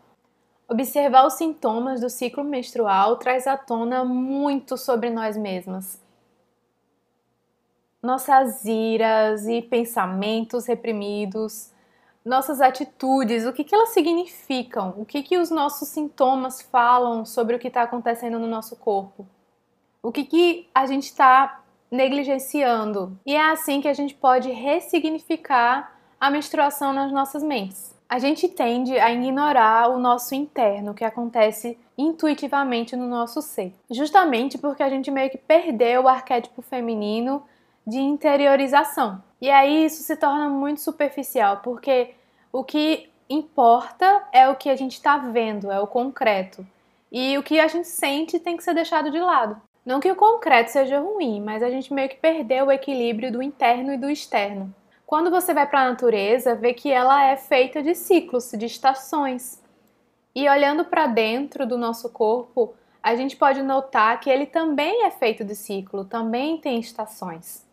Observar 0.69 1.27
os 1.27 1.33
sintomas 1.33 1.99
do 1.99 2.09
ciclo 2.09 2.45
menstrual 2.45 3.17
traz 3.17 3.45
à 3.45 3.57
tona 3.57 4.05
muito 4.05 4.77
sobre 4.77 5.09
nós 5.09 5.35
mesmas. 5.35 6.01
Nossas 8.01 8.63
iras 8.63 9.45
e 9.45 9.61
pensamentos 9.61 10.65
reprimidos, 10.65 11.71
nossas 12.23 12.61
atitudes, 12.61 13.45
o 13.45 13.51
que, 13.51 13.65
que 13.65 13.75
elas 13.75 13.89
significam, 13.89 14.93
o 14.97 15.05
que, 15.05 15.21
que 15.23 15.37
os 15.37 15.49
nossos 15.49 15.89
sintomas 15.89 16.61
falam 16.61 17.25
sobre 17.25 17.55
o 17.55 17.59
que 17.59 17.67
está 17.67 17.83
acontecendo 17.83 18.39
no 18.39 18.47
nosso 18.47 18.77
corpo. 18.77 19.27
O 20.05 20.11
que, 20.11 20.25
que 20.25 20.67
a 20.75 20.85
gente 20.85 21.05
está 21.05 21.61
negligenciando? 21.89 23.17
E 23.25 23.33
é 23.33 23.51
assim 23.51 23.79
que 23.79 23.87
a 23.87 23.93
gente 23.93 24.13
pode 24.13 24.51
ressignificar 24.51 25.95
a 26.19 26.29
menstruação 26.29 26.91
nas 26.91 27.09
nossas 27.09 27.41
mentes. 27.41 27.95
A 28.09 28.19
gente 28.19 28.49
tende 28.49 28.99
a 28.99 29.09
ignorar 29.09 29.89
o 29.89 29.97
nosso 29.97 30.35
interno, 30.35 30.93
que 30.93 31.05
acontece 31.05 31.79
intuitivamente 31.97 32.97
no 32.97 33.07
nosso 33.07 33.41
ser, 33.41 33.73
justamente 33.89 34.57
porque 34.57 34.83
a 34.83 34.89
gente 34.89 35.09
meio 35.09 35.29
que 35.29 35.37
perdeu 35.37 36.03
o 36.03 36.09
arquétipo 36.09 36.61
feminino 36.61 37.41
de 37.87 37.99
interiorização. 37.99 39.23
E 39.39 39.49
aí 39.49 39.85
isso 39.85 40.03
se 40.03 40.17
torna 40.17 40.49
muito 40.49 40.81
superficial, 40.81 41.61
porque 41.63 42.13
o 42.51 42.61
que 42.61 43.09
importa 43.29 44.27
é 44.33 44.49
o 44.49 44.55
que 44.57 44.69
a 44.69 44.75
gente 44.75 44.95
está 44.95 45.17
vendo, 45.17 45.71
é 45.71 45.79
o 45.79 45.87
concreto. 45.87 46.67
E 47.09 47.37
o 47.37 47.43
que 47.43 47.57
a 47.57 47.69
gente 47.69 47.87
sente 47.87 48.37
tem 48.37 48.57
que 48.57 48.63
ser 48.63 48.73
deixado 48.73 49.09
de 49.09 49.19
lado. 49.19 49.61
Não 49.85 49.99
que 49.99 50.11
o 50.11 50.15
concreto 50.15 50.71
seja 50.71 50.99
ruim, 50.99 51.41
mas 51.41 51.61
a 51.61 51.69
gente 51.69 51.93
meio 51.93 52.07
que 52.07 52.15
perdeu 52.15 52.67
o 52.67 52.71
equilíbrio 52.71 53.31
do 53.31 53.41
interno 53.43 53.93
e 53.93 53.97
do 53.97 54.09
externo. 54.09 54.73
Quando 55.05 55.29
você 55.29 55.53
vai 55.53 55.67
para 55.67 55.81
a 55.81 55.89
natureza, 55.89 56.55
vê 56.55 56.73
que 56.73 56.89
ela 56.89 57.23
é 57.25 57.35
feita 57.35 57.83
de 57.83 57.93
ciclos, 57.93 58.51
de 58.57 58.65
estações. 58.65 59.61
E 60.33 60.47
olhando 60.49 60.85
para 60.85 61.05
dentro 61.05 61.67
do 61.67 61.77
nosso 61.77 62.09
corpo, 62.09 62.73
a 63.01 63.13
gente 63.15 63.35
pode 63.35 63.61
notar 63.61 64.19
que 64.21 64.29
ele 64.29 64.45
também 64.45 65.03
é 65.03 65.11
feito 65.11 65.43
de 65.43 65.53
ciclo, 65.53 66.05
também 66.05 66.57
tem 66.57 66.79
estações. 66.79 67.67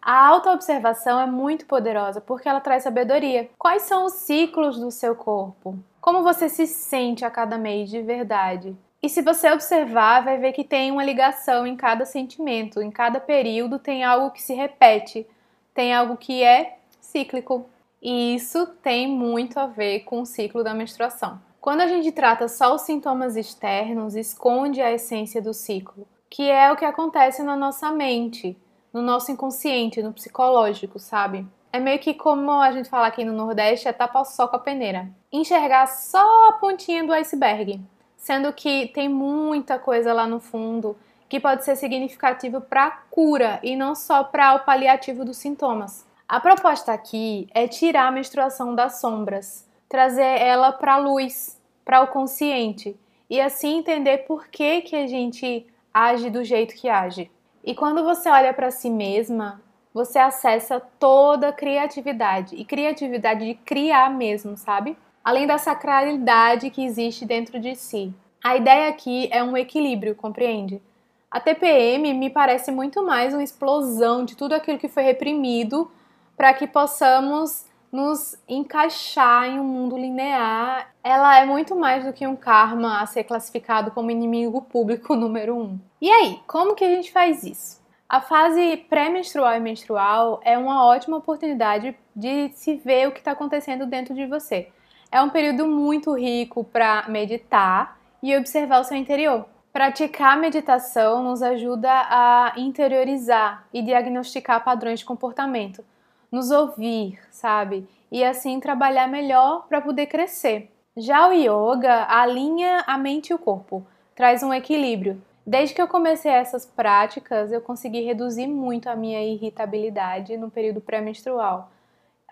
A 0.00 0.24
autoobservação 0.28 1.20
é 1.20 1.26
muito 1.26 1.66
poderosa 1.66 2.20
porque 2.20 2.48
ela 2.48 2.60
traz 2.60 2.84
sabedoria. 2.84 3.50
Quais 3.58 3.82
são 3.82 4.04
os 4.04 4.12
ciclos 4.12 4.78
do 4.78 4.92
seu 4.92 5.16
corpo? 5.16 5.76
Como 6.00 6.22
você 6.22 6.48
se 6.48 6.64
sente 6.68 7.24
a 7.24 7.30
cada 7.30 7.58
mês 7.58 7.90
de 7.90 8.00
verdade? 8.00 8.76
E 9.06 9.08
se 9.08 9.22
você 9.22 9.52
observar, 9.52 10.24
vai 10.24 10.36
ver 10.36 10.52
que 10.52 10.64
tem 10.64 10.90
uma 10.90 11.04
ligação 11.04 11.64
em 11.64 11.76
cada 11.76 12.04
sentimento, 12.04 12.82
em 12.82 12.90
cada 12.90 13.20
período 13.20 13.78
tem 13.78 14.02
algo 14.02 14.32
que 14.32 14.42
se 14.42 14.52
repete, 14.52 15.24
tem 15.72 15.94
algo 15.94 16.16
que 16.16 16.42
é 16.42 16.78
cíclico. 17.00 17.66
E 18.02 18.34
isso 18.34 18.66
tem 18.82 19.06
muito 19.06 19.60
a 19.60 19.66
ver 19.68 20.00
com 20.00 20.22
o 20.22 20.26
ciclo 20.26 20.64
da 20.64 20.74
menstruação. 20.74 21.40
Quando 21.60 21.82
a 21.82 21.86
gente 21.86 22.10
trata 22.10 22.48
só 22.48 22.74
os 22.74 22.80
sintomas 22.80 23.36
externos, 23.36 24.16
esconde 24.16 24.82
a 24.82 24.90
essência 24.90 25.40
do 25.40 25.54
ciclo, 25.54 26.04
que 26.28 26.50
é 26.50 26.72
o 26.72 26.76
que 26.76 26.84
acontece 26.84 27.44
na 27.44 27.54
nossa 27.54 27.92
mente, 27.92 28.56
no 28.92 29.00
nosso 29.00 29.30
inconsciente, 29.30 30.02
no 30.02 30.12
psicológico, 30.12 30.98
sabe? 30.98 31.46
É 31.72 31.78
meio 31.78 32.00
que 32.00 32.12
como 32.12 32.50
a 32.50 32.72
gente 32.72 32.90
fala 32.90 33.06
aqui 33.06 33.24
no 33.24 33.32
Nordeste, 33.32 33.86
é 33.86 33.92
tapar 33.92 34.26
só 34.26 34.48
com 34.48 34.56
a 34.56 34.58
peneira. 34.58 35.08
Enxergar 35.30 35.86
só 35.86 36.48
a 36.48 36.54
pontinha 36.54 37.06
do 37.06 37.12
iceberg, 37.12 37.80
sendo 38.26 38.52
que 38.52 38.88
tem 38.88 39.08
muita 39.08 39.78
coisa 39.78 40.12
lá 40.12 40.26
no 40.26 40.40
fundo 40.40 40.96
que 41.28 41.38
pode 41.38 41.64
ser 41.64 41.76
significativo 41.76 42.60
para 42.60 42.86
a 42.86 42.90
cura 42.90 43.60
e 43.62 43.76
não 43.76 43.94
só 43.94 44.24
para 44.24 44.56
o 44.56 44.64
paliativo 44.64 45.24
dos 45.24 45.36
sintomas. 45.36 46.04
A 46.28 46.40
proposta 46.40 46.92
aqui 46.92 47.48
é 47.54 47.68
tirar 47.68 48.08
a 48.08 48.10
menstruação 48.10 48.74
das 48.74 49.00
sombras, 49.00 49.64
trazer 49.88 50.40
ela 50.40 50.72
para 50.72 50.94
a 50.94 50.98
luz, 50.98 51.56
para 51.84 52.02
o 52.02 52.08
consciente 52.08 52.98
e 53.30 53.40
assim 53.40 53.78
entender 53.78 54.18
por 54.26 54.48
que 54.48 54.80
que 54.80 54.96
a 54.96 55.06
gente 55.06 55.64
age 55.94 56.28
do 56.28 56.42
jeito 56.42 56.74
que 56.74 56.88
age. 56.88 57.30
E 57.62 57.76
quando 57.76 58.02
você 58.02 58.28
olha 58.28 58.52
para 58.52 58.72
si 58.72 58.90
mesma, 58.90 59.62
você 59.94 60.18
acessa 60.18 60.80
toda 60.98 61.50
a 61.50 61.52
criatividade 61.52 62.56
e 62.56 62.64
criatividade 62.64 63.46
de 63.46 63.54
criar 63.54 64.10
mesmo, 64.10 64.56
sabe? 64.56 64.98
Além 65.26 65.44
da 65.44 65.58
sacralidade 65.58 66.70
que 66.70 66.84
existe 66.84 67.24
dentro 67.24 67.58
de 67.58 67.74
si. 67.74 68.14
A 68.44 68.54
ideia 68.54 68.88
aqui 68.88 69.28
é 69.32 69.42
um 69.42 69.56
equilíbrio, 69.56 70.14
compreende? 70.14 70.80
A 71.28 71.40
TPM 71.40 72.14
me 72.14 72.30
parece 72.30 72.70
muito 72.70 73.04
mais 73.04 73.34
uma 73.34 73.42
explosão 73.42 74.24
de 74.24 74.36
tudo 74.36 74.54
aquilo 74.54 74.78
que 74.78 74.86
foi 74.86 75.02
reprimido 75.02 75.90
para 76.36 76.54
que 76.54 76.68
possamos 76.68 77.66
nos 77.90 78.38
encaixar 78.48 79.48
em 79.48 79.58
um 79.58 79.64
mundo 79.64 79.98
linear. 79.98 80.94
Ela 81.02 81.40
é 81.40 81.44
muito 81.44 81.74
mais 81.74 82.04
do 82.04 82.12
que 82.12 82.24
um 82.24 82.36
karma 82.36 83.00
a 83.00 83.06
ser 83.06 83.24
classificado 83.24 83.90
como 83.90 84.12
inimigo 84.12 84.62
público 84.62 85.16
número 85.18 85.56
um. 85.56 85.76
E 86.00 86.08
aí, 86.08 86.38
como 86.46 86.76
que 86.76 86.84
a 86.84 86.94
gente 86.94 87.10
faz 87.10 87.42
isso? 87.42 87.84
A 88.08 88.20
fase 88.20 88.76
pré-menstrual 88.88 89.54
e 89.54 89.58
menstrual 89.58 90.40
é 90.44 90.56
uma 90.56 90.86
ótima 90.86 91.16
oportunidade 91.16 91.98
de 92.14 92.48
se 92.54 92.76
ver 92.76 93.08
o 93.08 93.10
que 93.10 93.18
está 93.18 93.32
acontecendo 93.32 93.86
dentro 93.86 94.14
de 94.14 94.24
você. 94.24 94.68
É 95.10 95.22
um 95.22 95.30
período 95.30 95.66
muito 95.66 96.12
rico 96.14 96.64
para 96.64 97.06
meditar 97.08 97.98
e 98.22 98.36
observar 98.36 98.80
o 98.80 98.84
seu 98.84 98.96
interior. 98.96 99.46
Praticar 99.72 100.38
meditação 100.38 101.22
nos 101.22 101.42
ajuda 101.42 101.90
a 101.90 102.54
interiorizar 102.56 103.66
e 103.72 103.82
diagnosticar 103.82 104.64
padrões 104.64 105.00
de 105.00 105.04
comportamento, 105.04 105.84
nos 106.32 106.50
ouvir, 106.50 107.20
sabe? 107.30 107.86
E 108.10 108.24
assim 108.24 108.58
trabalhar 108.58 109.06
melhor 109.06 109.66
para 109.68 109.80
poder 109.80 110.06
crescer. 110.06 110.72
Já 110.96 111.28
o 111.28 111.32
yoga 111.32 112.06
alinha 112.08 112.82
a 112.86 112.96
mente 112.96 113.30
e 113.30 113.34
o 113.34 113.38
corpo, 113.38 113.86
traz 114.14 114.42
um 114.42 114.52
equilíbrio. 114.52 115.22
Desde 115.46 115.74
que 115.74 115.80
eu 115.80 115.86
comecei 115.86 116.32
essas 116.32 116.66
práticas, 116.66 117.52
eu 117.52 117.60
consegui 117.60 118.00
reduzir 118.00 118.46
muito 118.46 118.88
a 118.88 118.96
minha 118.96 119.22
irritabilidade 119.22 120.36
no 120.36 120.50
período 120.50 120.80
pré-menstrual, 120.80 121.70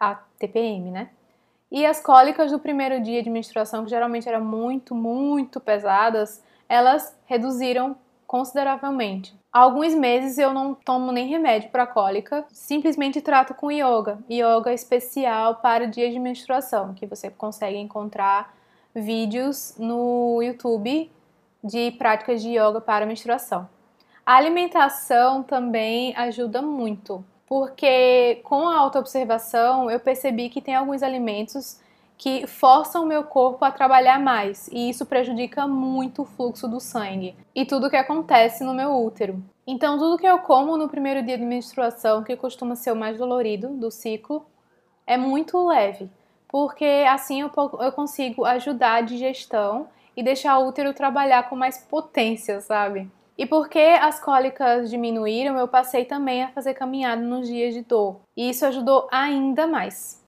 a 0.00 0.14
TPM, 0.38 0.90
né? 0.90 1.10
E 1.74 1.84
as 1.84 1.98
cólicas 1.98 2.52
do 2.52 2.60
primeiro 2.60 3.02
dia 3.02 3.20
de 3.20 3.28
menstruação, 3.28 3.82
que 3.82 3.90
geralmente 3.90 4.28
eram 4.28 4.44
muito, 4.44 4.94
muito 4.94 5.58
pesadas, 5.58 6.40
elas 6.68 7.18
reduziram 7.26 7.96
consideravelmente. 8.28 9.36
Há 9.52 9.58
alguns 9.58 9.92
meses 9.92 10.38
eu 10.38 10.54
não 10.54 10.72
tomo 10.72 11.10
nem 11.10 11.26
remédio 11.26 11.70
para 11.70 11.84
cólica, 11.84 12.44
simplesmente 12.52 13.20
trato 13.20 13.54
com 13.54 13.72
yoga. 13.72 14.20
Yoga 14.30 14.72
especial 14.72 15.56
para 15.56 15.88
dias 15.88 16.12
de 16.12 16.20
menstruação, 16.20 16.94
que 16.94 17.06
você 17.06 17.28
consegue 17.28 17.76
encontrar 17.76 18.54
vídeos 18.94 19.74
no 19.76 20.40
YouTube 20.40 21.10
de 21.64 21.90
práticas 21.98 22.40
de 22.40 22.50
yoga 22.50 22.80
para 22.80 23.04
menstruação. 23.04 23.68
A 24.24 24.36
alimentação 24.36 25.42
também 25.42 26.14
ajuda 26.16 26.62
muito, 26.62 27.24
porque 27.46 28.40
com 28.44 28.68
a 28.68 28.78
autoobservação 28.78 29.90
eu 29.90 30.00
percebi 30.00 30.48
que 30.48 30.60
tem 30.60 30.74
alguns 30.74 31.02
alimentos 31.02 31.80
que 32.16 32.46
forçam 32.46 33.04
o 33.04 33.06
meu 33.06 33.24
corpo 33.24 33.64
a 33.64 33.70
trabalhar 33.70 34.18
mais 34.18 34.68
e 34.68 34.88
isso 34.88 35.04
prejudica 35.04 35.66
muito 35.66 36.22
o 36.22 36.24
fluxo 36.24 36.68
do 36.68 36.80
sangue 36.80 37.36
e 37.54 37.64
tudo 37.66 37.86
o 37.86 37.90
que 37.90 37.96
acontece 37.96 38.64
no 38.64 38.72
meu 38.72 38.94
útero. 39.04 39.42
Então, 39.66 39.98
tudo 39.98 40.18
que 40.18 40.26
eu 40.26 40.38
como 40.38 40.76
no 40.76 40.88
primeiro 40.88 41.22
dia 41.22 41.38
de 41.38 41.44
menstruação, 41.44 42.22
que 42.22 42.36
costuma 42.36 42.76
ser 42.76 42.92
o 42.92 42.96
mais 42.96 43.18
dolorido 43.18 43.68
do 43.68 43.90
ciclo, 43.90 44.46
é 45.06 45.16
muito 45.16 45.66
leve, 45.66 46.10
porque 46.48 47.04
assim 47.08 47.40
eu, 47.40 47.50
eu 47.80 47.92
consigo 47.92 48.44
ajudar 48.44 48.94
a 48.94 49.00
digestão 49.00 49.88
e 50.16 50.22
deixar 50.22 50.58
o 50.58 50.68
útero 50.68 50.94
trabalhar 50.94 51.48
com 51.48 51.56
mais 51.56 51.78
potência, 51.78 52.60
sabe? 52.60 53.10
E 53.36 53.46
porque 53.46 53.80
as 54.00 54.20
cólicas 54.20 54.88
diminuíram, 54.88 55.56
eu 55.58 55.66
passei 55.66 56.04
também 56.04 56.42
a 56.42 56.48
fazer 56.52 56.74
caminhada 56.74 57.20
nos 57.20 57.48
dias 57.48 57.74
de 57.74 57.82
dor. 57.82 58.20
E 58.36 58.48
isso 58.48 58.64
ajudou 58.64 59.08
ainda 59.10 59.66
mais. 59.66 60.22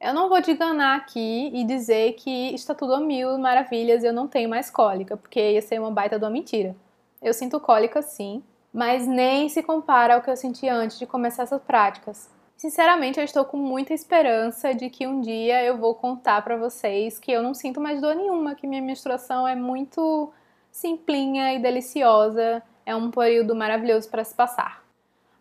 Eu 0.00 0.12
não 0.12 0.28
vou 0.28 0.42
te 0.42 0.50
enganar 0.50 0.96
aqui 0.96 1.50
e 1.54 1.64
dizer 1.64 2.12
que 2.14 2.54
está 2.54 2.74
tudo 2.74 2.94
a 2.94 3.00
mil 3.00 3.38
maravilhas 3.38 4.02
e 4.02 4.06
eu 4.06 4.12
não 4.12 4.28
tenho 4.28 4.48
mais 4.48 4.70
cólica, 4.70 5.16
porque 5.16 5.52
ia 5.52 5.62
ser 5.62 5.80
uma 5.80 5.90
baita 5.90 6.18
de 6.18 6.24
uma 6.24 6.30
mentira. 6.30 6.76
Eu 7.22 7.32
sinto 7.32 7.58
cólica 7.58 8.02
sim, 8.02 8.42
mas 8.72 9.06
nem 9.06 9.48
se 9.48 9.62
compara 9.62 10.14
ao 10.14 10.20
que 10.20 10.28
eu 10.28 10.36
senti 10.36 10.68
antes 10.68 10.98
de 10.98 11.06
começar 11.06 11.44
essas 11.44 11.62
práticas. 11.62 12.28
Sinceramente, 12.56 13.18
eu 13.18 13.24
estou 13.24 13.44
com 13.44 13.56
muita 13.56 13.94
esperança 13.94 14.74
de 14.74 14.90
que 14.90 15.06
um 15.06 15.20
dia 15.20 15.62
eu 15.64 15.76
vou 15.76 15.94
contar 15.94 16.42
para 16.42 16.56
vocês 16.56 17.18
que 17.18 17.30
eu 17.30 17.42
não 17.42 17.54
sinto 17.54 17.80
mais 17.80 18.00
dor 18.00 18.14
nenhuma, 18.14 18.54
que 18.54 18.66
minha 18.66 18.82
menstruação 18.82 19.46
é 19.46 19.54
muito 19.54 20.32
simplinha 20.76 21.54
e 21.54 21.58
deliciosa, 21.58 22.62
é 22.84 22.94
um 22.94 23.10
período 23.10 23.56
maravilhoso 23.56 24.10
para 24.10 24.22
se 24.22 24.34
passar. 24.34 24.84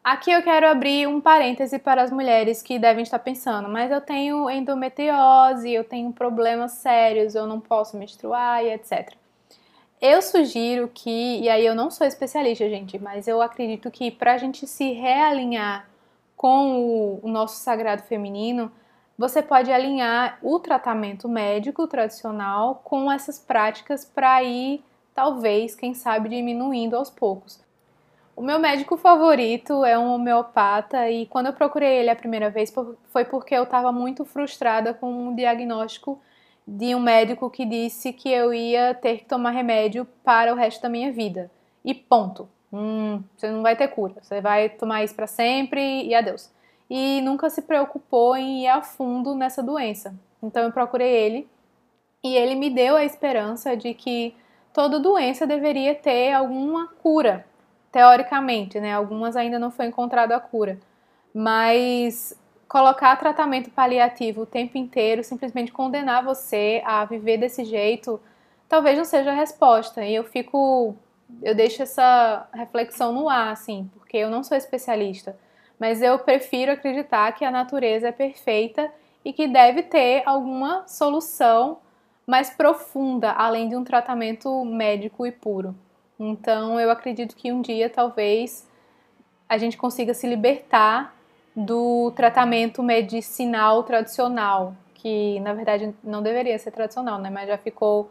Aqui 0.01 0.31
eu 0.31 0.41
quero 0.41 0.65
abrir 0.65 1.07
um 1.07 1.19
parêntese 1.19 1.77
para 1.77 2.01
as 2.01 2.09
mulheres 2.09 2.61
que 2.61 2.79
devem 2.79 3.03
estar 3.03 3.19
pensando, 3.19 3.67
mas 3.67 3.91
eu 3.91 3.99
tenho 3.99 4.49
endometriose, 4.49 5.69
eu 5.69 5.83
tenho 5.83 6.13
problemas 6.13 6.71
sérios, 6.73 7.35
eu 7.35 7.45
não 7.45 7.59
posso 7.59 7.97
menstruar 7.97 8.63
e 8.63 8.71
etc. 8.71 9.13
Eu 9.99 10.21
sugiro 10.21 10.89
que, 10.93 11.41
e 11.41 11.49
aí 11.49 11.65
eu 11.65 11.75
não 11.75 11.91
sou 11.91 12.07
especialista, 12.07 12.69
gente, 12.69 12.97
mas 12.97 13.27
eu 13.27 13.41
acredito 13.41 13.91
que 13.91 14.11
para 14.11 14.33
a 14.33 14.37
gente 14.37 14.65
se 14.65 14.93
realinhar 14.93 15.85
com 16.37 17.19
o, 17.21 17.27
nosso 17.27 17.57
sagrado 17.57 18.03
feminino, 18.03 18.71
você 19.17 19.41
pode 19.41 19.69
alinhar 19.71 20.39
o 20.41 20.59
tratamento 20.59 21.27
médico 21.27 21.87
tradicional 21.87 22.81
com 22.85 23.11
essas 23.11 23.37
práticas 23.37 24.05
para 24.05 24.41
ir, 24.43 24.81
talvez, 25.15 25.73
quem 25.73 25.93
sabe, 25.93 26.29
diminuindo 26.29 26.95
aos 26.95 27.09
poucos. 27.09 27.59
O 28.35 28.41
meu 28.41 28.59
médico 28.59 28.97
favorito 28.97 29.85
é 29.85 29.97
um 29.97 30.13
homeopata 30.13 31.09
e 31.09 31.25
quando 31.27 31.45
eu 31.45 31.53
procurei 31.53 31.99
ele 31.99 32.09
a 32.09 32.15
primeira 32.15 32.49
vez 32.49 32.71
foi 33.05 33.23
porque 33.23 33.55
eu 33.55 33.63
estava 33.63 33.93
muito 33.93 34.25
frustrada 34.25 34.93
com 34.93 35.09
um 35.09 35.33
diagnóstico 35.33 36.19
de 36.67 36.93
um 36.93 36.99
médico 36.99 37.49
que 37.49 37.65
disse 37.65 38.11
que 38.11 38.29
eu 38.29 38.53
ia 38.53 38.93
ter 38.93 39.19
que 39.19 39.25
tomar 39.25 39.51
remédio 39.51 40.05
para 40.21 40.51
o 40.51 40.57
resto 40.57 40.81
da 40.81 40.89
minha 40.89 41.13
vida. 41.13 41.49
E 41.83 41.93
ponto. 41.93 42.49
Hum, 42.73 43.23
você 43.37 43.49
não 43.49 43.61
vai 43.61 43.75
ter 43.77 43.87
cura. 43.87 44.15
Você 44.21 44.41
vai 44.41 44.67
tomar 44.67 45.03
isso 45.03 45.15
para 45.15 45.27
sempre 45.27 46.03
e 46.03 46.13
adeus. 46.13 46.51
E 46.89 47.21
nunca 47.21 47.49
se 47.49 47.61
preocupou 47.61 48.35
em 48.35 48.63
ir 48.63 48.67
a 48.67 48.81
fundo 48.81 49.33
nessa 49.33 49.63
doença. 49.63 50.13
Então 50.43 50.63
eu 50.63 50.71
procurei 50.73 51.09
ele 51.09 51.47
e 52.21 52.35
ele 52.35 52.55
me 52.55 52.69
deu 52.69 52.97
a 52.97 53.05
esperança 53.05 53.77
de 53.77 53.93
que 53.93 54.35
toda 54.75 54.99
doença 54.99 55.47
deveria 55.47 55.95
ter 55.95 56.33
alguma 56.33 56.89
cura 57.01 57.45
teoricamente, 57.93 58.77
né? 58.77 58.93
Algumas 58.93 59.37
ainda 59.37 59.57
não 59.57 59.71
foi 59.71 59.85
encontrada 59.85 60.35
a 60.35 60.39
cura. 60.39 60.77
Mas 61.33 62.37
colocar 62.67 63.15
tratamento 63.15 63.71
paliativo 63.71 64.41
o 64.41 64.45
tempo 64.45 64.77
inteiro, 64.77 65.23
simplesmente 65.23 65.71
condenar 65.71 66.25
você 66.25 66.83
a 66.85 67.05
viver 67.05 67.37
desse 67.37 67.63
jeito, 67.63 68.19
talvez 68.67 68.97
não 68.97 69.05
seja 69.05 69.31
a 69.31 69.33
resposta. 69.33 70.03
E 70.03 70.13
eu 70.13 70.25
fico. 70.25 70.93
Eu 71.41 71.55
deixo 71.55 71.81
essa 71.81 72.45
reflexão 72.53 73.13
no 73.13 73.29
ar, 73.29 73.53
assim, 73.53 73.89
porque 73.97 74.17
eu 74.17 74.29
não 74.29 74.43
sou 74.43 74.57
especialista. 74.57 75.37
Mas 75.79 76.01
eu 76.01 76.19
prefiro 76.19 76.73
acreditar 76.73 77.31
que 77.31 77.45
a 77.45 77.51
natureza 77.51 78.09
é 78.09 78.11
perfeita 78.11 78.91
e 79.23 79.31
que 79.31 79.47
deve 79.47 79.83
ter 79.83 80.21
alguma 80.25 80.85
solução 80.85 81.77
mais 82.25 82.49
profunda, 82.49 83.31
além 83.31 83.69
de 83.69 83.75
um 83.75 83.83
tratamento 83.83 84.63
médico 84.65 85.25
e 85.25 85.31
puro. 85.31 85.75
Então, 86.19 86.79
eu 86.79 86.89
acredito 86.89 87.35
que 87.35 87.51
um 87.51 87.61
dia 87.61 87.89
talvez 87.89 88.67
a 89.47 89.57
gente 89.57 89.77
consiga 89.77 90.13
se 90.13 90.27
libertar 90.27 91.15
do 91.55 92.11
tratamento 92.15 92.81
medicinal 92.81 93.83
tradicional, 93.83 94.75
que 94.93 95.39
na 95.41 95.53
verdade 95.53 95.93
não 96.03 96.21
deveria 96.21 96.57
ser 96.57 96.71
tradicional, 96.71 97.19
né? 97.19 97.29
Mas 97.29 97.47
já 97.47 97.57
ficou 97.57 98.09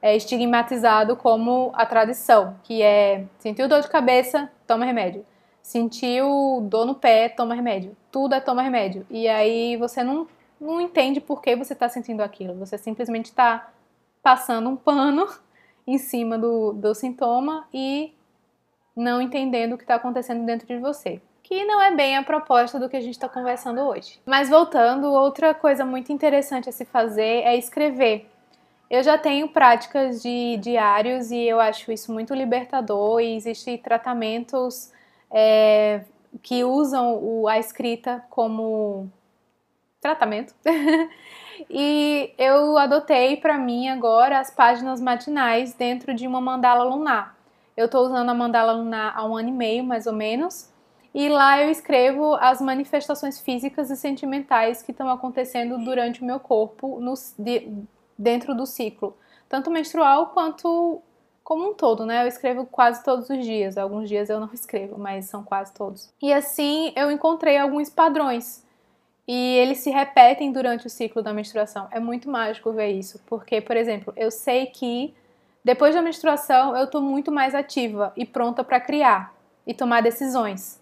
é, 0.00 0.14
estigmatizado 0.14 1.16
como 1.16 1.72
a 1.74 1.86
tradição, 1.86 2.56
que 2.62 2.82
é 2.82 3.24
sentiu 3.38 3.66
dor 3.66 3.80
de 3.80 3.88
cabeça, 3.88 4.50
toma 4.66 4.84
remédio. 4.84 5.24
Sentiu 5.62 6.60
dor 6.68 6.84
no 6.84 6.94
pé, 6.94 7.30
toma 7.30 7.54
remédio. 7.54 7.96
Tudo 8.12 8.34
é 8.34 8.40
toma 8.40 8.60
remédio. 8.60 9.06
E 9.08 9.26
aí 9.26 9.78
você 9.78 10.04
não, 10.04 10.28
não 10.60 10.80
entende 10.80 11.20
por 11.20 11.40
que 11.42 11.56
você 11.56 11.72
está 11.72 11.88
sentindo 11.88 12.22
aquilo. 12.22 12.54
Você 12.54 12.78
simplesmente 12.78 13.26
está 13.26 13.70
passando 14.22 14.68
um 14.68 14.76
pano 14.76 15.26
em 15.86 15.98
cima 15.98 16.38
do, 16.38 16.72
do 16.72 16.94
sintoma 16.94 17.68
e 17.72 18.12
não 18.96 19.20
entendendo 19.20 19.74
o 19.74 19.76
que 19.76 19.84
está 19.84 19.96
acontecendo 19.96 20.44
dentro 20.44 20.66
de 20.66 20.78
você. 20.78 21.20
Que 21.42 21.64
não 21.64 21.82
é 21.82 21.94
bem 21.94 22.16
a 22.16 22.22
proposta 22.22 22.78
do 22.78 22.88
que 22.88 22.96
a 22.96 23.00
gente 23.00 23.14
está 23.14 23.28
conversando 23.28 23.80
hoje. 23.82 24.18
Mas 24.24 24.48
voltando, 24.48 25.12
outra 25.12 25.52
coisa 25.52 25.84
muito 25.84 26.10
interessante 26.10 26.68
a 26.68 26.72
se 26.72 26.84
fazer 26.84 27.42
é 27.42 27.56
escrever. 27.56 28.30
Eu 28.88 29.02
já 29.02 29.18
tenho 29.18 29.48
práticas 29.48 30.22
de 30.22 30.56
diários 30.58 31.30
e 31.30 31.42
eu 31.42 31.60
acho 31.60 31.90
isso 31.90 32.12
muito 32.12 32.32
libertador 32.32 33.20
e 33.20 33.34
existem 33.34 33.76
tratamentos 33.76 34.92
é, 35.30 36.02
que 36.42 36.64
usam 36.64 37.18
o, 37.22 37.48
a 37.48 37.58
escrita 37.58 38.24
como 38.30 39.10
tratamento. 40.04 40.54
e 41.70 42.34
eu 42.36 42.76
adotei 42.76 43.38
para 43.38 43.56
mim 43.56 43.88
agora 43.88 44.38
as 44.38 44.50
páginas 44.50 45.00
matinais 45.00 45.72
dentro 45.72 46.12
de 46.12 46.26
uma 46.26 46.42
mandala 46.42 46.84
lunar. 46.84 47.34
Eu 47.74 47.86
estou 47.86 48.04
usando 48.04 48.28
a 48.28 48.34
mandala 48.34 48.72
lunar 48.72 49.14
há 49.16 49.24
um 49.24 49.34
ano 49.34 49.48
e 49.48 49.52
meio, 49.52 49.82
mais 49.82 50.06
ou 50.06 50.12
menos, 50.12 50.70
e 51.14 51.28
lá 51.28 51.60
eu 51.62 51.70
escrevo 51.70 52.34
as 52.34 52.60
manifestações 52.60 53.40
físicas 53.40 53.90
e 53.90 53.96
sentimentais 53.96 54.82
que 54.82 54.90
estão 54.90 55.08
acontecendo 55.08 55.78
durante 55.78 56.20
o 56.20 56.24
meu 56.24 56.38
corpo 56.38 57.00
no, 57.00 57.14
de, 57.38 57.72
dentro 58.18 58.54
do 58.54 58.66
ciclo, 58.66 59.16
tanto 59.48 59.70
menstrual 59.70 60.28
quanto 60.28 61.00
como 61.42 61.70
um 61.70 61.74
todo, 61.74 62.04
né? 62.04 62.24
Eu 62.24 62.26
escrevo 62.26 62.66
quase 62.66 63.04
todos 63.04 63.28
os 63.30 63.44
dias. 63.44 63.76
Alguns 63.76 64.08
dias 64.08 64.28
eu 64.28 64.40
não 64.40 64.50
escrevo, 64.52 64.98
mas 64.98 65.26
são 65.26 65.42
quase 65.42 65.72
todos. 65.72 66.12
E 66.20 66.32
assim 66.32 66.92
eu 66.94 67.10
encontrei 67.10 67.56
alguns 67.56 67.88
padrões. 67.88 68.63
E 69.26 69.56
eles 69.56 69.78
se 69.78 69.90
repetem 69.90 70.52
durante 70.52 70.86
o 70.86 70.90
ciclo 70.90 71.22
da 71.22 71.32
menstruação. 71.32 71.88
É 71.90 71.98
muito 71.98 72.30
mágico 72.30 72.72
ver 72.72 72.92
isso, 72.92 73.20
porque, 73.26 73.60
por 73.60 73.76
exemplo, 73.76 74.12
eu 74.16 74.30
sei 74.30 74.66
que 74.66 75.14
depois 75.64 75.94
da 75.94 76.02
menstruação, 76.02 76.76
eu 76.76 76.84
estou 76.84 77.00
muito 77.00 77.32
mais 77.32 77.54
ativa 77.54 78.12
e 78.14 78.26
pronta 78.26 78.62
para 78.62 78.78
criar 78.78 79.34
e 79.66 79.72
tomar 79.72 80.02
decisões. 80.02 80.78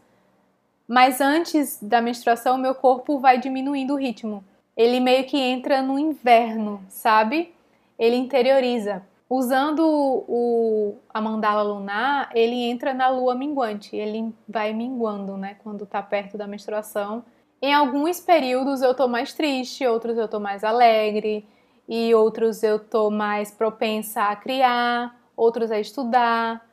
Mas 0.88 1.20
antes 1.20 1.78
da 1.80 2.00
menstruação, 2.00 2.58
meu 2.58 2.75
corpo 2.75 3.20
vai 3.20 3.38
diminuindo 3.38 3.94
o 3.94 3.96
ritmo. 3.96 4.42
Ele 4.76 4.99
meio 4.99 5.25
que 5.25 5.38
entra 5.38 5.82
no 5.82 5.99
inverno, 5.99 6.82
sabe? 6.88 7.54
Ele 7.96 8.16
interioriza. 8.16 9.02
Usando 9.30 9.80
o, 9.87 10.96
a 11.14 11.20
mandala 11.20 11.62
lunar, 11.62 12.30
ele 12.34 12.56
entra 12.56 12.92
na 12.92 13.08
lua 13.08 13.37
minguante. 13.37 13.94
Ele 13.94 14.34
vai 14.49 14.72
minguando, 14.72 15.37
né? 15.37 15.56
Quando 15.62 15.84
está 15.84 16.02
perto 16.02 16.37
da 16.37 16.49
menstruação. 16.49 17.25
Em 17.62 17.73
alguns 17.73 18.19
períodos 18.19 18.83
eu 18.83 18.92
tô 18.92 19.07
mais 19.07 19.33
triste, 19.33 19.87
outros 19.87 20.19
eu 20.19 20.26
tô 20.26 20.40
mais 20.40 20.64
alegre 20.64 21.47
e 21.88 22.12
outros 22.12 22.64
eu 22.64 22.76
tô 22.76 23.09
mais 23.09 23.52
propensa 23.52 24.25
a 24.25 24.35
criar, 24.35 25.16
outros 25.37 25.71
a 25.71 25.78
estudar 25.78 26.69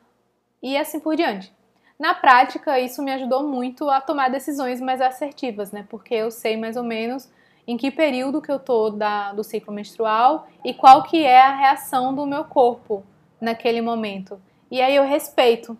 e 0.60 0.76
assim 0.76 0.98
por 0.98 1.14
diante. 1.14 1.54
Na 1.96 2.12
prática, 2.12 2.80
isso 2.80 3.04
me 3.04 3.12
ajudou 3.12 3.46
muito 3.46 3.88
a 3.88 4.00
tomar 4.00 4.30
decisões 4.30 4.80
mais 4.80 5.00
assertivas, 5.00 5.70
né? 5.70 5.86
Porque 5.88 6.14
eu 6.14 6.28
sei 6.28 6.56
mais 6.56 6.76
ou 6.76 6.82
menos 6.82 7.30
em 7.68 7.76
que 7.76 7.90
período 7.90 8.42
que 8.42 8.50
eu 8.50 8.58
tô 8.58 8.90
da, 8.90 9.32
do 9.32 9.44
ciclo 9.44 9.72
menstrual 9.72 10.48
e 10.64 10.74
qual 10.74 11.04
que 11.04 11.22
é 11.22 11.40
a 11.40 11.54
reação 11.54 12.12
do 12.12 12.26
meu 12.26 12.42
corpo 12.42 13.04
naquele 13.40 13.80
momento. 13.80 14.40
E 14.68 14.80
aí 14.80 14.96
eu 14.96 15.04
respeito. 15.04 15.78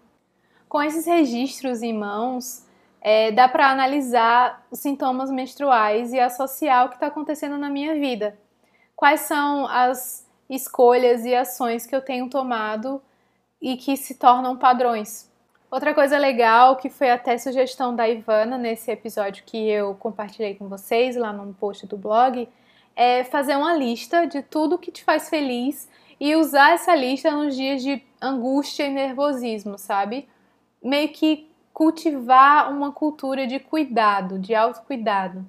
Com 0.69 0.81
esses 0.81 1.05
registros 1.05 1.83
em 1.83 1.93
mãos, 1.93 2.64
é, 3.00 3.33
dá 3.33 3.49
para 3.49 3.71
analisar 3.71 4.66
os 4.71 4.78
sintomas 4.80 5.30
menstruais 5.30 6.12
e 6.12 6.21
associar 6.21 6.87
o 6.87 6.88
que 6.88 6.97
está 6.97 7.07
acontecendo 7.07 7.57
na 7.57 7.69
minha 7.69 7.95
vida 7.95 8.38
quais 9.00 9.23
são 9.23 9.66
as 9.66 10.28
escolhas 10.50 11.25
e 11.25 11.35
ações 11.35 11.87
que 11.87 11.97
eu 11.97 12.02
tenho 12.02 12.28
tomado 12.28 13.00
e 13.59 13.78
que 13.78 13.97
se 13.97 14.14
tornam 14.14 14.59
padrões. 14.59 15.26
Outra 15.71 15.95
coisa 15.95 16.19
legal, 16.19 16.76
que 16.76 16.90
foi 16.90 17.11
até 17.11 17.38
sugestão 17.38 17.97
da 17.97 18.07
Ivana 18.07 18.59
nesse 18.59 18.90
episódio 18.90 19.42
que 19.46 19.57
eu 19.57 19.94
compartilhei 19.94 20.55
com 20.55 20.68
vocês 20.68 21.16
lá 21.16 21.33
no 21.33 21.55
post 21.55 21.87
do 21.87 21.96
blog, 21.96 22.46
é 22.94 23.24
fazer 23.24 23.57
uma 23.57 23.74
lista 23.74 24.27
de 24.27 24.42
tudo 24.42 24.79
que 24.79 24.92
te 24.92 25.03
faz 25.03 25.31
feliz 25.31 25.88
e 26.20 26.37
usar 26.37 26.72
essa 26.72 26.94
lista 26.94 27.31
nos 27.31 27.57
dias 27.57 27.83
de 27.83 28.03
angústia 28.20 28.85
e 28.85 28.90
nervosismo, 28.90 29.79
sabe? 29.79 30.29
Meio 30.83 31.09
que 31.09 31.49
cultivar 31.81 32.71
uma 32.71 32.93
cultura 32.93 33.47
de 33.47 33.59
cuidado, 33.59 34.38
de 34.38 34.55
autocuidado. 34.55 35.47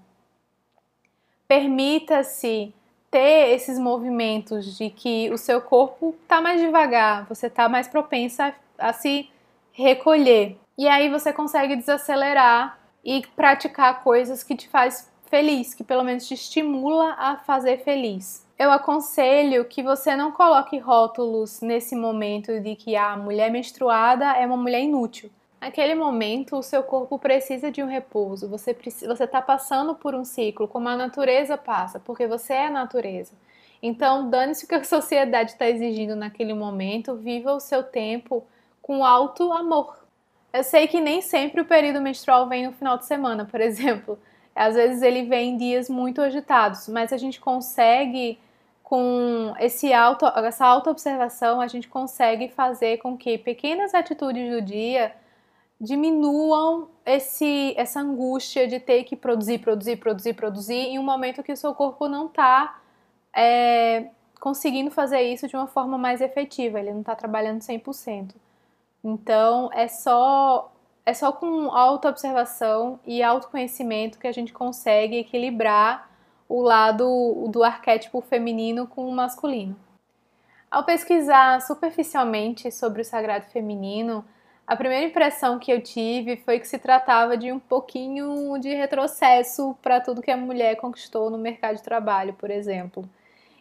Permita-se 1.45 2.73
ter 3.11 3.49
esses 3.49 3.77
movimentos 3.77 4.77
de 4.77 4.89
que 4.89 5.29
o 5.29 5.37
seu 5.37 5.59
corpo 5.59 6.15
está 6.23 6.39
mais 6.39 6.61
devagar, 6.61 7.25
você 7.27 7.47
está 7.47 7.67
mais 7.67 7.89
propensa 7.89 8.55
a, 8.79 8.93
se 8.93 9.29
recolher. 9.73 10.57
E 10.77 10.87
aí 10.87 11.09
você 11.09 11.33
consegue 11.33 11.75
desacelerar 11.75 12.79
e 13.03 13.27
praticar 13.35 14.01
coisas 14.01 14.41
que 14.41 14.55
te 14.55 14.69
faz 14.69 15.11
feliz, 15.25 15.73
que 15.73 15.83
pelo 15.83 16.01
menos 16.01 16.25
te 16.25 16.35
estimula 16.35 17.13
a 17.19 17.35
fazer 17.35 17.83
feliz. 17.83 18.47
Eu 18.57 18.71
aconselho 18.71 19.65
que 19.65 19.83
você 19.83 20.15
não 20.15 20.31
coloque 20.31 20.77
rótulos 20.77 21.59
nesse 21.59 21.93
momento 21.93 22.57
de 22.61 22.77
que 22.77 22.95
a 22.95 23.17
mulher 23.17 23.51
menstruada 23.51 24.31
é 24.37 24.45
uma 24.45 24.55
mulher 24.55 24.79
inútil. 24.79 25.29
Naquele 25.61 25.93
momento, 25.93 26.57
o 26.57 26.63
seu 26.63 26.81
corpo 26.81 27.19
precisa 27.19 27.69
de 27.69 27.83
um 27.83 27.85
repouso. 27.85 28.49
Você 28.49 28.71
está 28.71 29.39
passando 29.39 29.93
por 29.93 30.15
um 30.15 30.25
ciclo, 30.25 30.67
como 30.67 30.89
a 30.89 30.97
natureza 30.97 31.55
passa, 31.55 31.99
porque 31.99 32.25
você 32.25 32.53
é 32.53 32.65
a 32.65 32.71
natureza. 32.71 33.33
Então, 33.79 34.27
dane-se 34.27 34.65
o 34.65 34.67
que 34.67 34.73
a 34.73 34.83
sociedade 34.83 35.51
está 35.51 35.69
exigindo 35.69 36.15
naquele 36.15 36.55
momento. 36.55 37.15
Viva 37.15 37.53
o 37.53 37.59
seu 37.59 37.83
tempo 37.83 38.43
com 38.81 39.05
alto 39.05 39.53
amor. 39.53 40.03
Eu 40.51 40.63
sei 40.63 40.87
que 40.87 40.99
nem 40.99 41.21
sempre 41.21 41.61
o 41.61 41.65
período 41.65 42.01
menstrual 42.01 42.49
vem 42.49 42.65
no 42.65 42.73
final 42.73 42.97
de 42.97 43.05
semana, 43.05 43.45
por 43.45 43.61
exemplo. 43.61 44.17
Às 44.55 44.73
vezes 44.73 45.03
ele 45.03 45.25
vem 45.25 45.51
em 45.51 45.57
dias 45.57 45.87
muito 45.87 46.21
agitados, 46.21 46.87
mas 46.87 47.13
a 47.13 47.17
gente 47.17 47.39
consegue 47.39 48.39
com 48.83 49.53
esse 49.59 49.93
auto, 49.93 50.25
essa 50.25 50.65
auto-observação, 50.65 51.61
a 51.61 51.67
gente 51.67 51.87
consegue 51.87 52.49
fazer 52.49 52.97
com 52.97 53.15
que 53.15 53.37
pequenas 53.37 53.93
atitudes 53.93 54.51
do 54.51 54.61
dia 54.61 55.13
diminuam 55.81 56.89
esse, 57.03 57.73
essa 57.75 57.99
angústia 57.99 58.67
de 58.67 58.79
ter 58.79 59.03
que 59.03 59.15
produzir, 59.15 59.57
produzir, 59.57 59.97
produzir, 59.97 60.33
produzir 60.35 60.75
em 60.75 60.99
um 60.99 61.03
momento 61.03 61.41
que 61.41 61.51
o 61.51 61.57
seu 61.57 61.73
corpo 61.73 62.07
não 62.07 62.27
está 62.27 62.79
é, 63.35 64.09
conseguindo 64.39 64.91
fazer 64.91 65.21
isso 65.21 65.47
de 65.47 65.55
uma 65.55 65.65
forma 65.65 65.97
mais 65.97 66.21
efetiva, 66.21 66.79
ele 66.79 66.91
não 66.91 66.99
está 66.99 67.15
trabalhando 67.15 67.61
100%. 67.61 68.35
Então 69.03 69.71
é 69.73 69.87
só 69.87 70.71
é 71.03 71.15
só 71.15 71.31
com 71.31 71.71
autoobservação 71.71 72.99
e 73.03 73.23
autoconhecimento 73.23 74.19
que 74.19 74.27
a 74.27 74.31
gente 74.31 74.53
consegue 74.53 75.17
equilibrar 75.17 76.11
o 76.47 76.61
lado 76.61 77.47
do 77.49 77.63
arquétipo 77.63 78.21
feminino 78.21 78.85
com 78.85 79.09
o 79.09 79.11
masculino. 79.11 79.75
Ao 80.69 80.83
pesquisar 80.83 81.59
superficialmente 81.61 82.71
sobre 82.71 83.01
o 83.01 83.05
sagrado 83.05 83.45
feminino, 83.45 84.23
a 84.71 84.75
primeira 84.77 85.05
impressão 85.05 85.59
que 85.59 85.69
eu 85.69 85.81
tive 85.81 86.37
foi 86.37 86.57
que 86.57 86.65
se 86.65 86.79
tratava 86.79 87.35
de 87.35 87.51
um 87.51 87.59
pouquinho 87.59 88.57
de 88.57 88.73
retrocesso 88.73 89.77
para 89.81 89.99
tudo 89.99 90.21
que 90.21 90.31
a 90.31 90.37
mulher 90.37 90.77
conquistou 90.77 91.29
no 91.29 91.37
mercado 91.37 91.75
de 91.75 91.83
trabalho, 91.83 92.31
por 92.35 92.49
exemplo. 92.49 93.03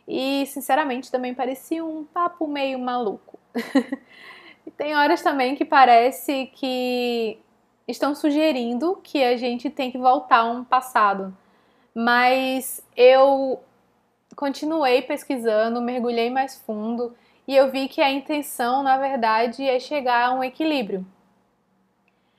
E, 0.07 0.47
sinceramente, 0.47 1.11
também 1.11 1.35
parecia 1.35 1.85
um 1.85 2.05
papo 2.05 2.47
meio 2.47 2.79
maluco. 2.79 3.41
e 4.65 4.71
tem 4.79 4.95
horas 4.95 5.21
também 5.21 5.57
que 5.57 5.65
parece 5.65 6.47
que 6.55 7.41
estão 7.89 8.15
sugerindo 8.15 9.01
que 9.03 9.25
a 9.25 9.37
gente 9.37 9.69
tem 9.69 9.91
que 9.91 9.99
voltar 9.99 10.43
a 10.43 10.45
um 10.45 10.63
passado. 10.63 11.37
Mas 11.93 12.81
eu 12.97 13.59
continuei 14.37 15.03
pesquisando, 15.03 15.83
mergulhei 15.83 16.31
mais 16.31 16.55
fundo 16.61 17.13
e 17.51 17.57
eu 17.57 17.69
vi 17.69 17.89
que 17.89 18.01
a 18.01 18.09
intenção, 18.09 18.81
na 18.81 18.97
verdade, 18.97 19.69
é 19.69 19.81
chegar 19.81 20.27
a 20.27 20.33
um 20.33 20.45
equilíbrio. 20.45 21.05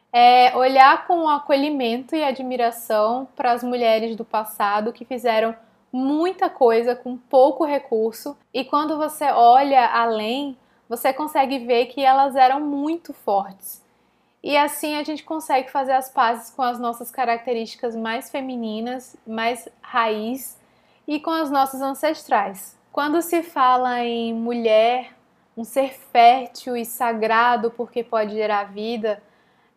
É 0.09 0.55
olhar 0.55 1.05
com 1.05 1.27
acolhimento 1.27 2.15
e 2.15 2.23
admiração 2.23 3.27
para 3.35 3.51
as 3.51 3.61
mulheres 3.61 4.15
do 4.15 4.23
passado 4.23 4.93
que 4.93 5.03
fizeram 5.03 5.53
muita 5.91 6.49
coisa 6.49 6.95
com 6.95 7.17
pouco 7.17 7.65
recurso 7.65 8.37
e 8.53 8.63
quando 8.63 8.95
você 8.95 9.25
olha 9.25 9.85
além, 9.85 10.57
você 10.87 11.11
consegue 11.11 11.59
ver 11.59 11.87
que 11.87 11.99
elas 11.99 12.37
eram 12.37 12.61
muito 12.61 13.11
fortes. 13.13 13.83
E 14.41 14.55
assim 14.55 14.95
a 14.95 15.03
gente 15.03 15.25
consegue 15.25 15.69
fazer 15.69 15.91
as 15.91 16.09
pazes 16.09 16.51
com 16.51 16.61
as 16.61 16.79
nossas 16.79 17.11
características 17.11 17.97
mais 17.97 18.31
femininas, 18.31 19.17
mais 19.27 19.67
raiz 19.81 20.57
e 21.05 21.19
com 21.19 21.31
as 21.31 21.51
nossas 21.51 21.81
ancestrais. 21.81 22.79
Quando 22.91 23.21
se 23.21 23.41
fala 23.43 24.03
em 24.03 24.33
mulher, 24.33 25.13
um 25.55 25.63
ser 25.63 25.93
fértil 25.93 26.75
e 26.75 26.85
sagrado 26.85 27.71
porque 27.71 28.03
pode 28.03 28.33
gerar 28.33 28.65
vida, 28.65 29.21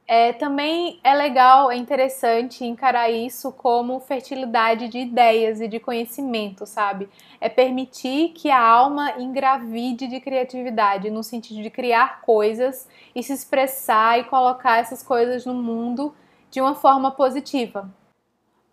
É, 0.09 0.33
também 0.35 1.01
é 1.05 1.15
legal, 1.15 1.71
é 1.73 1.77
interessante 1.77 2.65
encarar 2.65 3.11
isso 3.11 3.53
como 3.53 4.01
fertilidade 4.01 4.89
de 4.89 4.99
ideias 5.01 5.61
e 5.61 5.69
de 5.69 5.81
conhecimento, 5.81 6.67
sabe? 6.67 7.09
É 7.41 7.49
permitir 7.49 8.31
que 8.35 8.51
a 8.51 8.61
alma 8.61 9.15
engravide 9.19 10.07
de 10.09 10.21
criatividade, 10.21 11.11
no 11.11 11.23
sentido 11.23 11.63
de 11.63 11.71
criar 11.71 12.21
coisas 12.23 12.89
e 13.15 13.23
se 13.23 13.33
expressar 13.33 14.21
e 14.21 14.25
colocar 14.25 14.79
essas 14.79 15.03
coisas 15.03 15.47
no 15.47 15.55
mundo 15.55 16.15
de 16.51 16.61
uma 16.61 16.75
forma 16.75 17.11
positiva. 17.13 17.91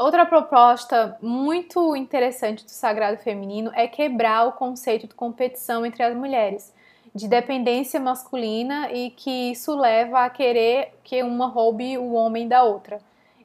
Outra 0.02 0.26
proposta 0.26 1.16
muito 1.22 1.96
interessante 1.96 2.66
do 2.66 2.72
sagrado 2.72 3.18
feminino 3.18 3.70
é 3.76 3.88
quebrar 3.88 4.48
o 4.48 4.54
conceito 4.54 5.06
de 5.06 5.14
competição 5.14 5.86
entre 5.86 6.02
as 6.02 6.16
mulheres 6.16 6.74
de 7.14 7.28
dependência 7.28 8.00
masculina 8.00 8.92
e 8.92 9.12
que 9.12 9.52
isso 9.52 9.76
leva 9.78 10.26
a 10.26 10.30
querer 10.32 10.96
que 11.04 11.22
uma 11.22 11.46
roube 11.46 12.00
o 12.00 12.14
homem 12.14 12.48
da 12.48 12.64
outra. 12.64 13.00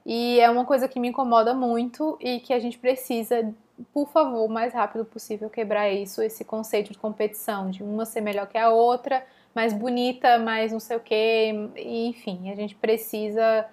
E 0.07 0.41
é 0.41 0.49
uma 0.49 0.65
coisa 0.65 0.89
que 0.89 0.99
me 0.99 1.09
incomoda 1.09 1.53
muito 1.53 2.17
e 2.23 2.41
que 2.41 2.55
a 2.55 2.59
gente 2.59 2.79
precisa, 2.79 3.55
por 3.93 4.09
favor, 4.09 4.47
o 4.47 4.49
mais 4.49 4.73
rápido 4.73 5.05
possível 5.05 5.51
quebrar 5.51 5.91
isso, 5.91 6.23
esse 6.23 6.43
conceito 6.43 6.91
de 6.91 6.97
competição, 6.97 7.69
de 7.69 7.83
uma 7.83 8.07
ser 8.07 8.23
melhor 8.23 8.47
que 8.47 8.57
a 8.57 8.71
outra, 8.71 9.23
mais 9.55 9.75
bonita, 9.75 10.39
mais 10.39 10.73
não 10.73 10.81
sei 10.81 10.97
o 10.97 11.01
quê, 11.01 11.53
enfim, 11.77 12.51
a 12.51 12.55
gente 12.55 12.75
precisa 12.75 13.67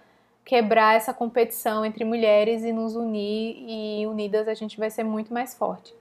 quebrar 0.45 0.95
essa 0.95 1.13
competição 1.13 1.85
entre 1.85 2.03
mulheres 2.03 2.63
e 2.63 2.73
nos 2.73 2.95
unir 2.95 3.63
e 3.67 4.05
unidas 4.07 4.47
a 4.47 4.53
gente 4.53 4.77
vai 4.77 4.89
ser 4.89 5.03
muito 5.03 5.33
mais 5.33 5.53
forte. 5.53 5.93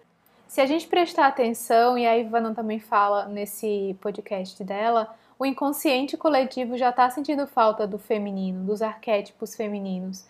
Se 0.48 0.61
a 0.61 0.66
gente 0.66 0.87
prestar 0.87 1.28
atenção, 1.28 1.96
e 1.96 2.07
a 2.07 2.16
Ivana 2.18 2.55
também 2.55 2.78
fala 2.78 3.26
nesse 3.26 3.96
podcast 4.00 4.62
dela, 4.62 5.14
o 5.38 5.46
inconsciente 5.46 6.16
coletivo 6.16 6.76
já 6.76 6.90
está 6.90 7.09
sentindo 7.09 7.46
falta 7.46 7.87
do 7.87 7.98
feminino, 7.98 8.64
dos 8.64 8.83
arquétipos 8.83 9.55
femininos. 9.55 10.26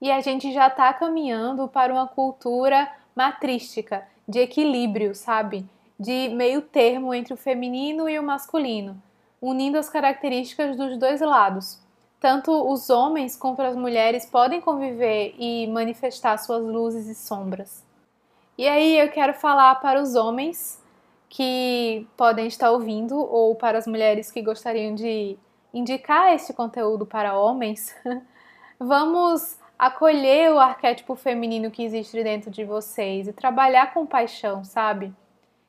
E 0.00 0.10
a 0.10 0.20
gente 0.20 0.52
já 0.52 0.68
está 0.68 0.92
caminhando 0.92 1.66
para 1.66 1.92
uma 1.92 2.06
cultura 2.06 2.92
matrística, 3.16 4.06
de 4.28 4.38
equilíbrio, 4.40 5.14
sabe? 5.14 5.64
De 5.98 6.28
meio 6.28 6.60
termo 6.60 7.14
entre 7.14 7.32
o 7.32 7.36
feminino 7.36 8.08
e 8.08 8.18
o 8.18 8.22
masculino, 8.22 9.02
unindo 9.40 9.78
as 9.78 9.88
características 9.88 10.76
dos 10.76 10.98
dois 10.98 11.20
lados. 11.22 11.80
Tanto 12.20 12.50
os 12.70 12.90
homens 12.90 13.36
quanto 13.36 13.62
as 13.62 13.76
mulheres 13.76 14.26
podem 14.26 14.60
conviver 14.60 15.34
e 15.38 15.66
manifestar 15.68 16.36
suas 16.38 16.62
luzes 16.62 17.06
e 17.06 17.14
sombras. 17.14 17.84
E 18.56 18.66
aí 18.66 18.98
eu 18.98 19.08
quero 19.10 19.34
falar 19.34 19.76
para 19.76 20.02
os 20.02 20.16
homens 20.16 20.82
que 21.28 22.06
podem 22.16 22.46
estar 22.48 22.72
ouvindo 22.72 23.16
ou 23.16 23.54
para 23.54 23.78
as 23.78 23.86
mulheres 23.86 24.32
que 24.32 24.42
gostariam 24.42 24.94
de 24.94 25.38
indicar 25.72 26.34
este 26.34 26.52
conteúdo 26.52 27.06
para 27.06 27.38
homens. 27.38 27.94
Vamos 28.80 29.56
acolher 29.78 30.52
o 30.52 30.58
arquétipo 30.58 31.14
feminino 31.14 31.70
que 31.70 31.84
existe 31.84 32.20
dentro 32.24 32.50
de 32.50 32.64
vocês 32.64 33.28
e 33.28 33.32
trabalhar 33.32 33.94
com 33.94 34.04
paixão, 34.04 34.64
sabe? 34.64 35.14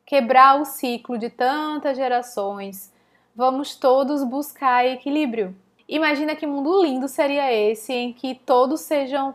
Quebrar 0.03 0.59
o 0.59 0.65
ciclo 0.65 1.17
de 1.17 1.29
tantas 1.29 1.95
gerações. 1.95 2.91
Vamos 3.35 3.75
todos 3.75 4.23
buscar 4.23 4.88
equilíbrio. 4.88 5.55
Imagina 5.89 6.36
que 6.36 6.45
mundo 6.45 6.84
lindo 6.84 7.08
seria 7.08 7.52
esse 7.52 7.91
em 7.91 8.13
que 8.13 8.36
todos 8.36 8.82
sejam 8.82 9.34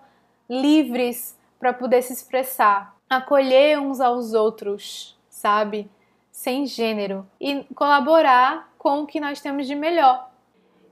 livres 0.49 1.37
para 1.59 1.73
poder 1.73 2.01
se 2.01 2.12
expressar, 2.12 2.95
acolher 3.11 3.81
uns 3.81 4.01
aos 4.01 4.35
outros, 4.35 5.19
sabe? 5.29 5.90
Sem 6.31 6.64
gênero 6.64 7.27
e 7.40 7.64
colaborar 7.75 8.73
com 8.79 9.01
o 9.01 9.07
que 9.07 9.19
nós 9.19 9.40
temos 9.40 9.67
de 9.67 9.75
melhor. 9.75 10.31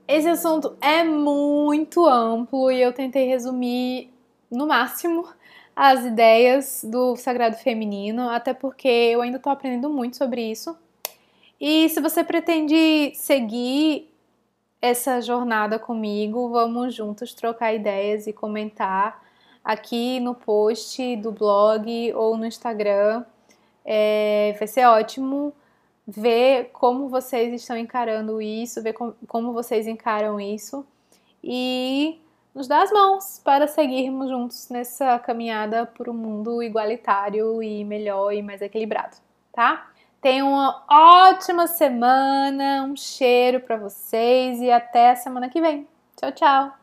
Esse 0.05 0.27
assunto 0.27 0.75
é 0.81 1.01
muito 1.01 2.05
amplo 2.05 2.69
e 2.69 2.81
eu 2.81 2.91
tentei 2.91 3.25
resumir 3.25 4.11
no 4.51 4.67
máximo 4.67 5.25
as 5.73 6.05
ideias 6.05 6.83
do 6.83 7.15
sagrado 7.15 7.55
feminino, 7.55 8.29
até 8.29 8.53
porque 8.53 8.87
eu 8.87 9.21
ainda 9.21 9.37
estou 9.37 9.51
aprendendo 9.51 9.89
muito 9.89 10.17
sobre 10.17 10.41
isso. 10.51 10.77
E 11.59 11.87
se 11.87 12.01
você 12.01 12.21
pretende 12.21 13.13
seguir 13.15 14.12
essa 14.83 15.21
jornada 15.21 15.79
comigo, 15.79 16.49
vamos 16.49 16.93
juntos 16.93 17.33
trocar 17.33 17.73
ideias 17.73 18.27
e 18.27 18.33
comentar 18.33 19.23
aqui 19.63 20.19
no 20.19 20.35
post 20.35 21.15
do 21.15 21.31
blog 21.31 22.13
ou 22.13 22.35
no 22.35 22.45
Instagram. 22.45 23.23
É, 23.85 24.53
vai 24.59 24.67
ser 24.67 24.85
ótimo 24.85 25.53
ver 26.05 26.69
como 26.73 27.07
vocês 27.07 27.53
estão 27.53 27.77
encarando 27.77 28.41
isso, 28.41 28.83
ver 28.83 28.91
com, 28.91 29.13
como 29.25 29.53
vocês 29.53 29.87
encaram 29.87 30.37
isso 30.37 30.85
e 31.41 32.19
nos 32.53 32.67
dar 32.67 32.83
as 32.83 32.91
mãos 32.91 33.39
para 33.41 33.67
seguirmos 33.69 34.29
juntos 34.29 34.67
nessa 34.67 35.17
caminhada 35.17 35.85
por 35.85 36.09
um 36.09 36.13
mundo 36.13 36.61
igualitário 36.61 37.63
e 37.63 37.85
melhor 37.85 38.33
e 38.33 38.41
mais 38.41 38.61
equilibrado, 38.61 39.15
tá? 39.53 39.92
Tenham 40.23 40.53
uma 40.53 40.85
ótima 40.89 41.67
semana, 41.67 42.85
um 42.85 42.95
cheiro 42.95 43.59
para 43.59 43.75
vocês 43.75 44.61
e 44.61 44.71
até 44.71 45.11
a 45.11 45.15
semana 45.17 45.49
que 45.49 45.59
vem. 45.59 45.85
Tchau, 46.15 46.31
tchau! 46.31 46.82